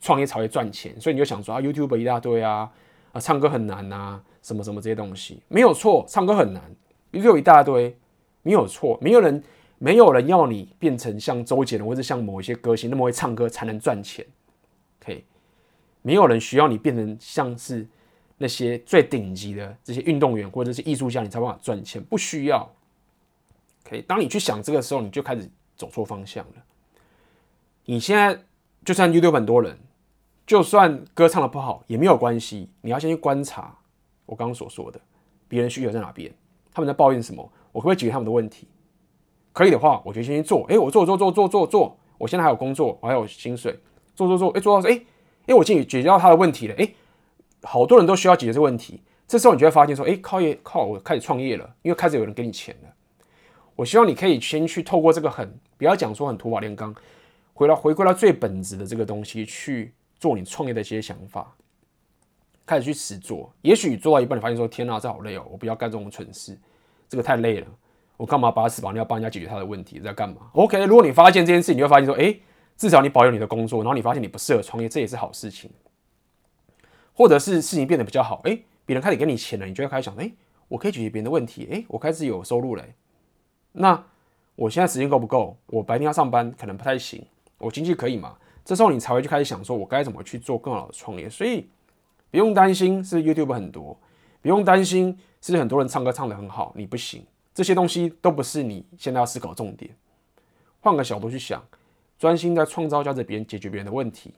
[0.00, 1.00] 创业才会赚钱？
[1.00, 2.68] 所以你就想说啊，YouTube 一大堆啊，
[3.12, 6.60] 啊，唱歌很难啊，什么什么这些东西没有错，唱歌很难
[7.12, 7.96] ，YouTube 一大堆
[8.42, 9.40] 没有错，没有人。
[9.78, 14.26] 没有人要你变成像周杰伦或者像某一些歌星那么会唱歌才能赚钱
[15.00, 15.24] ，OK？
[16.02, 17.86] 没有人需要你变成像是
[18.38, 22.68] 那些最顶级的这些运动员或者是艺术家，你才办法赚钱，不需要
[23.86, 24.02] ，OK？
[24.02, 26.54] 当你去想这个时候，你就开始走错方向了。
[27.84, 28.40] 你现在
[28.84, 29.78] 就算 YouTube 很多人，
[30.46, 33.78] 就算歌唱的不好也没有关系，你要先去观察
[34.26, 35.00] 我刚刚所说的
[35.46, 36.34] 别人需求在哪边，
[36.72, 38.66] 他们在抱怨什么，我可不可以解决他们的问题？
[39.52, 40.64] 可以的话，我就先去做。
[40.68, 43.78] 哎，我做做做做做做，我现在还有工作，我还有薪水，
[44.14, 44.50] 做做做。
[44.50, 45.00] 哎，做到，哎
[45.46, 46.74] 哎，我进去解决到他的问题了。
[46.78, 46.88] 哎，
[47.62, 52.88] 好多人都需要解决这个问题，这时候你就会发现说，哎，靠业靠，我开始创业了，因为开始有人给你钱了。
[53.74, 56.94] 我希望你可以先去透过这个很，不要讲说很土法炼钢，
[57.54, 61.54] 回到回归到最本质的这个东西去做你创业的一些想法，
[62.66, 63.52] 开始去实做。
[63.62, 66.58] 也许做到一半，你发现说，天哪，这好累哦，我不要干这种蠢事，
[67.08, 67.66] 这个太累了，
[68.18, 72.36] 我干嘛把屎把尿帮人家解决他的问题，在干嘛？OK，如果你发现这件事，你会发现说，哎，
[72.76, 75.70] 至少你保有你的工作，然后你发现你不适合创业，这也是好事情。
[77.14, 80.30] 或者是事情变得比较好，哎，别人开始给你钱了，你就会开始想，哎，
[80.68, 82.84] 我可以解决别人的问题，哎，我开始有收入了。
[83.72, 84.04] 那
[84.56, 85.56] 我现在时间够不够？
[85.66, 87.24] 我白天要上班，可能不太行。
[87.58, 88.36] 我经济可以吗？
[88.64, 91.30] 这时候你才会去开始想说，我该怎么去做更好的创业。
[91.30, 91.68] 所以
[92.30, 93.98] 不用担心是 YouTube 很多，
[94.42, 97.24] 不用担心是很多人唱歌唱得很好，你不行。
[97.58, 99.90] 这些东西都不是你现在要思考重点。
[100.78, 101.60] 换个角度去想，
[102.16, 104.32] 专心在创造价值，别人解决别人的问题，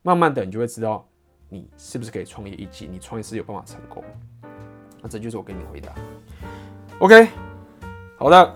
[0.00, 1.06] 慢慢的你就会知道
[1.50, 4.02] 你是不是可以创业一级，你创业是有办法成功。
[5.02, 5.92] 那这就是我给你回答。
[7.00, 7.28] OK。
[8.16, 8.54] 好的，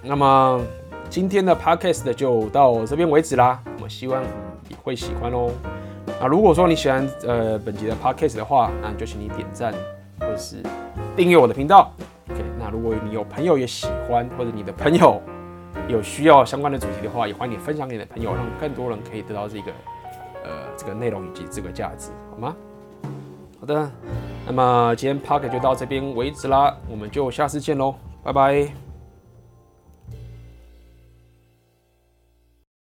[0.00, 0.64] 那么
[1.10, 3.60] 今天的 podcast 就到这边为止啦。
[3.82, 4.22] 我希望
[4.68, 5.50] 你会喜欢哦。
[6.20, 9.74] 那如果说你喜欢呃本集的 podcast 的话，那就请你点赞
[10.20, 10.62] 或者是
[11.16, 11.92] 订阅我的频道。
[12.64, 15.20] 那如果你有朋友也喜欢，或者你的朋友
[15.86, 19.72] 有需要相关的主题的话，也欢迎你分享给你的朋友，让更多人可以得到这个
[20.44, 22.56] 呃这个内容以及这个价值，好吗？
[23.60, 23.90] 好的，
[24.46, 28.83] 那么今天 podcast 就到这边为止啦，我们就下次见喽，拜拜。